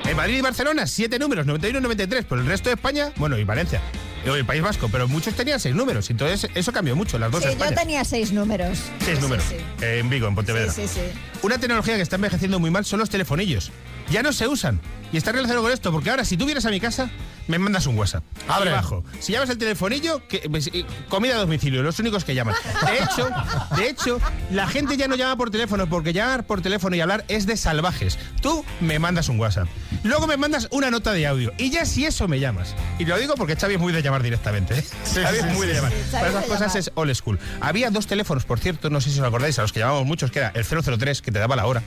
En 0.05 0.15
Madrid 0.15 0.37
y 0.37 0.41
Barcelona, 0.41 0.87
siete 0.87 1.19
números, 1.19 1.45
91 1.45 1.79
y 1.79 1.81
93. 1.81 2.25
Pero 2.29 2.41
el 2.41 2.47
resto 2.47 2.69
de 2.69 2.75
España, 2.75 3.11
bueno, 3.17 3.37
y 3.37 3.43
Valencia, 3.43 3.81
y 4.16 4.16
el 4.25 4.45
País 4.45 4.61
Vasco, 4.61 4.89
pero 4.91 5.07
muchos 5.07 5.33
tenían 5.35 5.59
seis 5.59 5.73
números. 5.75 6.09
Entonces, 6.09 6.49
eso 6.55 6.71
cambió 6.73 6.95
mucho, 6.95 7.17
las 7.17 7.31
dos 7.31 7.41
Sí, 7.41 7.47
yo 7.47 7.51
Españas. 7.53 7.79
tenía 7.79 8.03
seis 8.05 8.31
números. 8.31 8.77
Seis 9.03 9.17
Sí, 9.17 9.21
números. 9.21 9.45
sí, 9.47 9.55
eh, 9.81 9.99
en 9.99 10.09
Vigo, 10.09 10.27
en 10.27 10.35
Pontevedra. 10.35 10.71
Sí, 10.71 10.87
sí, 10.87 10.95
sí. 10.95 11.19
Una 11.43 11.57
tecnología 11.57 11.95
que 11.95 12.01
está 12.01 12.15
envejeciendo 12.17 12.59
muy 12.59 12.69
mal 12.71 12.83
son 12.85 12.99
los 12.99 13.09
telefonillos. 13.09 13.71
Ya 14.09 14.23
no 14.23 14.33
se 14.33 14.47
usan. 14.47 14.79
Y 15.11 15.17
está 15.17 15.31
relacionado 15.31 15.63
con 15.63 15.71
esto, 15.71 15.91
porque 15.91 16.09
ahora 16.09 16.25
si 16.25 16.35
tú 16.37 16.45
vienes 16.45 16.65
a 16.65 16.69
mi 16.69 16.79
casa, 16.79 17.09
me 17.47 17.59
mandas 17.59 17.87
un 17.87 17.97
WhatsApp. 17.97 18.23
Abre. 18.47 18.71
Abajo. 18.71 19.03
Si 19.19 19.31
llamas 19.31 19.49
el 19.49 19.57
telefonillo, 19.57 20.27
que, 20.27 20.49
pues, 20.49 20.69
comida 21.09 21.35
a 21.35 21.39
domicilio, 21.39 21.83
los 21.83 21.99
únicos 21.99 22.23
que 22.23 22.35
llaman. 22.35 22.55
De 22.85 23.03
hecho, 23.03 23.29
de 23.75 23.89
hecho, 23.89 24.19
la 24.51 24.67
gente 24.67 24.97
ya 24.97 25.07
no 25.07 25.15
llama 25.15 25.37
por 25.37 25.49
teléfono, 25.49 25.87
porque 25.87 26.13
llamar 26.13 26.45
por 26.45 26.61
teléfono 26.61 26.95
y 26.95 27.01
hablar 27.01 27.25
es 27.27 27.45
de 27.45 27.57
salvajes. 27.57 28.17
Tú 28.41 28.63
me 28.81 28.99
mandas 28.99 29.29
un 29.29 29.39
WhatsApp. 29.39 29.67
Luego 30.03 30.27
me 30.27 30.37
mandas 30.37 30.67
una 30.71 30.91
nota 30.91 31.13
de 31.13 31.27
audio. 31.27 31.53
Y 31.57 31.69
ya 31.69 31.85
si 31.85 32.05
eso 32.05 32.27
me 32.27 32.39
llamas. 32.39 32.75
Y 32.99 33.05
lo 33.05 33.17
digo 33.17 33.35
porque 33.35 33.55
Xavi 33.55 33.75
es 33.75 33.79
muy 33.79 33.93
de 33.93 34.01
llamar 34.01 34.23
directamente. 34.23 34.79
¿eh? 34.79 34.83
Sí, 35.03 35.21
Xavi 35.21 35.39
sí, 35.39 35.45
es 35.47 35.53
muy 35.53 35.61
sí, 35.61 35.67
de 35.67 35.73
llamar. 35.73 35.93
Para 36.11 36.29
esas 36.29 36.45
cosas 36.45 36.59
llamar. 36.59 36.77
es 36.77 36.91
old 36.95 37.15
school. 37.15 37.39
Había 37.61 37.89
dos 37.89 38.07
teléfonos, 38.07 38.45
por 38.45 38.59
cierto, 38.59 38.89
no 38.89 39.01
sé 39.01 39.09
si 39.11 39.19
os 39.19 39.25
acordáis, 39.25 39.57
a 39.59 39.61
los 39.61 39.73
que 39.73 39.79
llamábamos 39.79 40.07
muchos, 40.07 40.31
que 40.31 40.39
era 40.39 40.51
el 40.53 40.65
003, 40.65 41.21
que 41.21 41.31
te 41.31 41.39
daba 41.39 41.55
la 41.55 41.65
hora. 41.65 41.83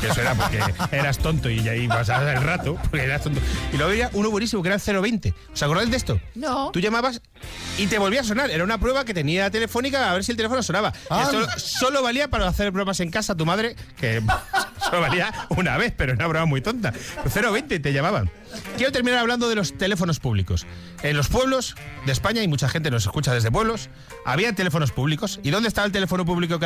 Que 0.00 0.08
eso 0.08 0.20
era 0.20 0.34
porque 0.34 0.60
eras 0.92 1.18
tonto 1.18 1.50
y 1.50 1.68
ahí 1.68 1.88
pasabas 1.88 2.36
el 2.36 2.42
rato, 2.42 2.76
porque 2.90 3.04
eras 3.04 3.22
tonto. 3.22 3.40
Y 3.72 3.76
luego 3.76 3.90
había 3.90 4.10
uno 4.12 4.30
buenísimo, 4.30 4.62
que 4.62 4.68
era 4.68 4.76
el 4.76 5.00
020. 5.00 5.34
¿Os 5.52 5.62
acordáis 5.62 5.90
de 5.90 5.96
esto? 5.96 6.20
No. 6.34 6.70
Tú 6.70 6.80
llamabas 6.80 7.20
y 7.78 7.86
te 7.86 7.98
volvía 7.98 8.20
a 8.20 8.24
sonar. 8.24 8.50
Era 8.50 8.64
una 8.64 8.78
prueba 8.78 9.04
que 9.04 9.14
tenía 9.14 9.50
telefónica 9.50 10.10
a 10.10 10.14
ver 10.14 10.24
si 10.24 10.32
el 10.32 10.36
teléfono 10.36 10.62
sonaba. 10.62 10.92
Ah. 11.10 11.28
En 18.18 18.37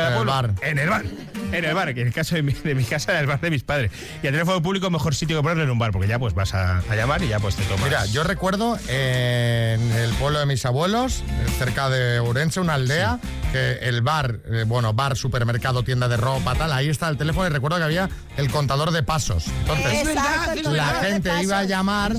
el 0.01 0.17
pueblo? 0.17 0.27
bar. 0.27 0.53
En 0.61 0.79
el 0.79 0.89
bar. 0.89 1.05
En 1.51 1.65
el 1.65 1.73
bar, 1.73 1.93
que 1.93 2.01
en 2.01 2.07
el 2.07 2.13
caso 2.13 2.35
de 2.35 2.43
mi, 2.43 2.53
de 2.53 2.75
mi 2.75 2.83
casa 2.83 3.11
era 3.11 3.21
el 3.21 3.27
bar 3.27 3.39
de 3.41 3.49
mis 3.49 3.63
padres. 3.63 3.91
Y 4.21 4.27
el 4.27 4.33
teléfono 4.33 4.61
público, 4.61 4.89
mejor 4.89 5.13
sitio 5.15 5.37
que 5.37 5.43
ponerlo 5.43 5.63
en 5.63 5.69
un 5.69 5.79
bar, 5.79 5.91
porque 5.91 6.07
ya 6.07 6.19
pues 6.19 6.33
vas 6.33 6.53
a, 6.53 6.79
a 6.79 6.95
llamar 6.95 7.21
y 7.23 7.27
ya 7.27 7.39
pues 7.39 7.55
te 7.55 7.63
tomas. 7.63 7.83
Mira, 7.83 8.05
yo 8.07 8.23
recuerdo 8.23 8.77
en 8.87 9.91
el 9.91 10.11
pueblo 10.19 10.39
de 10.39 10.45
mis 10.45 10.65
abuelos, 10.65 11.23
cerca 11.57 11.89
de 11.89 12.19
Urense, 12.21 12.59
una 12.59 12.75
aldea, 12.75 13.19
que 13.51 13.73
el 13.81 14.01
bar, 14.01 14.39
eh, 14.51 14.63
bueno, 14.65 14.93
bar, 14.93 15.15
supermercado, 15.15 15.83
tienda 15.83 16.07
de 16.07 16.17
ropa, 16.17 16.55
tal, 16.55 16.71
ahí 16.71 16.89
está 16.89 17.09
el 17.09 17.17
teléfono 17.17 17.47
y 17.47 17.49
recuerdo 17.49 17.77
que 17.77 17.83
había 17.83 18.09
el 18.37 18.49
contador 18.49 18.91
de 18.91 19.03
pasos. 19.03 19.47
Entonces, 19.47 19.93
Es 19.93 20.05
verdad, 20.05 20.57
es 20.57 20.65
la 20.65 20.85
gente 21.01 21.29
de 21.29 21.43
iba 21.43 21.59
a. 21.59 21.63
llamar 21.77 22.15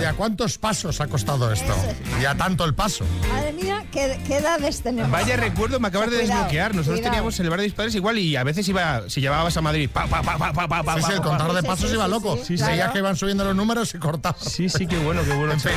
y 0.00 0.04
a 0.04 0.12
cuántos 0.14 0.58
pasos 0.58 1.00
ha 1.00 1.06
costado 1.06 1.52
esto. 1.52 1.74
Y 2.20 2.24
a 2.24 2.34
tanto 2.36 2.64
el 2.64 2.74
paso. 2.74 3.04
Madre 3.32 3.52
mía, 3.52 3.84
¿qué, 3.92 4.18
qué 4.26 4.38
edades 4.38 4.82
tenemos? 4.82 5.10
Vaya 5.10 5.36
recuerdo, 5.36 5.78
me 5.80 5.88
acabas 5.88 6.10
de 6.10 6.16
Cuidado, 6.18 6.34
desbloquear. 6.40 6.74
Nosotros 6.74 6.96
cuidado. 6.98 7.10
teníamos 7.12 7.38
en 7.38 7.44
el 7.46 7.50
bar 7.50 7.60
de 7.60 7.66
mis 7.66 7.74
padres 7.74 7.94
igual 7.94 8.18
y 8.18 8.36
a 8.36 8.42
veces 8.44 8.68
iba, 8.68 9.08
si 9.08 9.20
llevabas 9.20 9.56
a 9.56 9.60
Madrid, 9.62 9.88
pa, 9.92 10.06
pa, 10.06 10.22
pa, 10.22 10.36
pa, 10.38 10.52
pa, 10.52 10.68
pa, 10.68 10.82
pa, 10.82 10.94
Sí, 10.96 11.02
sí, 11.06 11.12
el 11.12 11.20
pa. 11.20 11.52
de 11.54 11.62
pasos 11.62 11.92
iba 11.92 12.08
loco. 12.08 12.36
sí, 12.42 12.54
Veías 12.56 12.74
claro. 12.74 12.92
que 12.92 12.98
iban 12.98 13.16
subiendo 13.16 13.44
los 13.44 13.54
números 13.54 13.94
y 13.94 13.98
cortaba. 13.98 14.36
Sí, 14.40 14.68
sí, 14.68 14.86
qué 14.86 14.98
bueno, 14.98 15.22
qué 15.24 15.34
bueno. 15.34 15.52
En 15.52 15.60
fin. 15.60 15.72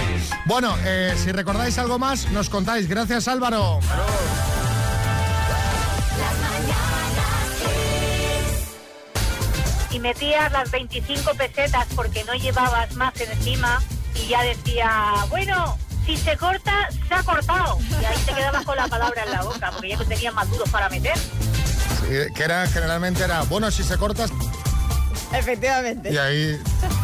Bueno, 0.45 0.75
eh, 0.85 1.13
si 1.23 1.31
recordáis 1.31 1.77
algo 1.77 1.99
más, 1.99 2.29
nos 2.31 2.49
contáis. 2.49 2.87
Gracias, 2.87 3.27
Álvaro. 3.27 3.79
Y 9.99 10.01
metías 10.01 10.51
las 10.51 10.71
25 10.71 11.33
pesetas 11.35 11.85
porque 11.95 12.23
no 12.23 12.33
llevabas 12.33 12.93
más 12.95 13.13
encima 13.19 13.81
y 14.15 14.29
ya 14.29 14.41
decía, 14.43 15.13
bueno, 15.29 15.77
si 16.05 16.15
se 16.15 16.37
corta, 16.37 16.89
se 17.07 17.13
ha 17.13 17.23
cortado. 17.23 17.77
Y 18.01 18.05
ahí 18.05 18.17
te 18.25 18.33
quedabas 18.33 18.65
con 18.65 18.77
la 18.77 18.87
palabra 18.87 19.23
en 19.23 19.31
la 19.31 19.43
boca 19.43 19.71
porque 19.71 19.89
ya 19.89 19.97
no 19.97 20.05
tenías 20.05 20.33
más 20.33 20.49
duros 20.49 20.69
para 20.69 20.89
meter. 20.89 21.17
Sí, 21.17 22.33
que 22.33 22.43
era, 22.43 22.65
generalmente 22.67 23.23
era, 23.23 23.43
bueno, 23.43 23.69
si 23.71 23.83
se 23.83 23.97
cortas, 23.97 24.31
Efectivamente. 25.33 26.11
y 26.11 26.17
ahí... 26.17 26.61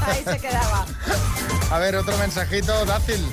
Ahí 0.08 0.24
se 0.24 0.40
quedaba. 0.40 0.86
A 1.72 1.80
ver, 1.80 1.96
otro 1.96 2.18
mensajito, 2.18 2.86
Dácil. 2.86 3.24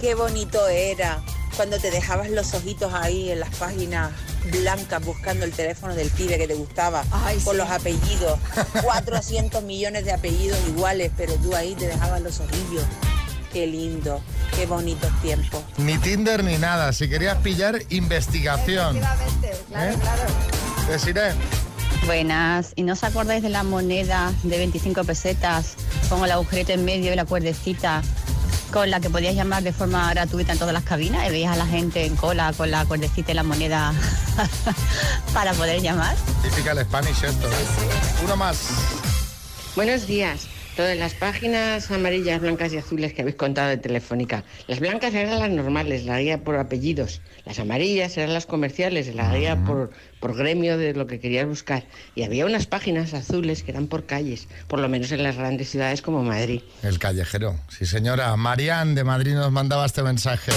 Qué 0.00 0.14
bonito 0.14 0.68
era 0.68 1.20
cuando 1.56 1.78
te 1.78 1.90
dejabas 1.90 2.28
los 2.30 2.52
ojitos 2.52 2.92
ahí 2.92 3.30
en 3.30 3.40
las 3.40 3.54
páginas 3.56 4.10
blancas 4.50 5.04
buscando 5.04 5.44
el 5.44 5.52
teléfono 5.52 5.94
del 5.94 6.10
pibe 6.10 6.38
que 6.38 6.48
te 6.48 6.54
gustaba 6.54 7.04
Ay, 7.10 7.38
por 7.38 7.54
sí. 7.54 7.58
los 7.58 7.70
apellidos. 7.70 8.38
400 8.82 9.62
millones 9.62 10.04
de 10.04 10.12
apellidos 10.12 10.58
iguales, 10.68 11.10
pero 11.16 11.34
tú 11.34 11.54
ahí 11.54 11.74
te 11.74 11.86
dejabas 11.88 12.20
los 12.22 12.40
ojillos. 12.40 12.84
Qué 13.52 13.66
lindo, 13.66 14.20
qué 14.54 14.66
bonitos 14.66 15.10
tiempos. 15.22 15.62
Ni 15.78 15.96
Tinder 15.98 16.44
ni 16.44 16.58
nada. 16.58 16.92
Si 16.92 17.08
querías 17.08 17.38
pillar, 17.38 17.80
investigación. 17.88 18.96
Efectivamente, 18.96 19.52
claro, 19.68 19.92
¿Eh? 19.92 19.96
claro. 20.00 21.34
Buenas, 22.06 22.72
¿y 22.76 22.82
no 22.84 22.92
os 22.92 23.02
acordáis 23.02 23.42
de 23.42 23.48
la 23.48 23.62
moneda 23.64 24.32
de 24.44 24.58
25 24.58 25.02
pesetas 25.04 25.74
con 26.08 26.22
el 26.24 26.30
agujerito 26.30 26.72
en 26.72 26.84
medio 26.84 27.12
y 27.12 27.16
la 27.16 27.24
cuerdecita 27.24 28.02
con 28.76 28.90
la 28.90 29.00
que 29.00 29.08
podías 29.08 29.34
llamar 29.34 29.62
de 29.62 29.72
forma 29.72 30.10
gratuita 30.10 30.52
en 30.52 30.58
todas 30.58 30.74
las 30.74 30.82
cabinas 30.82 31.26
y 31.26 31.30
veías 31.30 31.50
a 31.50 31.56
la 31.56 31.64
gente 31.64 32.04
en 32.04 32.14
cola 32.14 32.52
con 32.54 32.70
la 32.70 32.84
cuerdecita 32.84 33.32
y 33.32 33.34
la 33.34 33.42
moneda 33.42 33.94
para 35.32 35.54
poder 35.54 35.80
llamar? 35.80 36.14
Típica 36.42 36.72
el 36.72 36.80
Spanish 36.80 37.24
esto. 37.24 37.48
¿eh? 37.48 38.22
Uno 38.22 38.36
más. 38.36 38.68
Buenos 39.76 40.06
días. 40.06 40.46
Lo 40.76 40.84
de 40.84 40.94
las 40.94 41.14
páginas 41.14 41.90
amarillas, 41.90 42.38
blancas 42.38 42.70
y 42.74 42.76
azules 42.76 43.14
que 43.14 43.22
habéis 43.22 43.36
contado 43.36 43.70
de 43.70 43.78
Telefónica. 43.78 44.44
Las 44.66 44.78
blancas 44.78 45.14
eran 45.14 45.38
las 45.38 45.50
normales, 45.50 46.04
la 46.04 46.20
guía 46.20 46.44
por 46.44 46.56
apellidos. 46.56 47.22
Las 47.46 47.58
amarillas 47.58 48.14
eran 48.18 48.34
las 48.34 48.44
comerciales, 48.44 49.14
la 49.14 49.34
guía 49.34 49.56
por, 49.64 49.90
por 50.20 50.36
gremio 50.36 50.76
de 50.76 50.92
lo 50.92 51.06
que 51.06 51.18
querías 51.18 51.46
buscar. 51.46 51.84
Y 52.14 52.24
había 52.24 52.44
unas 52.44 52.66
páginas 52.66 53.14
azules 53.14 53.62
que 53.62 53.70
eran 53.70 53.86
por 53.86 54.04
calles, 54.04 54.48
por 54.68 54.78
lo 54.78 54.90
menos 54.90 55.10
en 55.12 55.22
las 55.22 55.36
grandes 55.36 55.70
ciudades 55.70 56.02
como 56.02 56.22
Madrid. 56.22 56.60
El 56.82 56.98
callejero. 56.98 57.58
Sí, 57.70 57.86
señora. 57.86 58.36
Marian 58.36 58.94
de 58.94 59.04
Madrid 59.04 59.32
nos 59.32 59.50
mandaba 59.50 59.86
este 59.86 60.02
mensaje. 60.02 60.52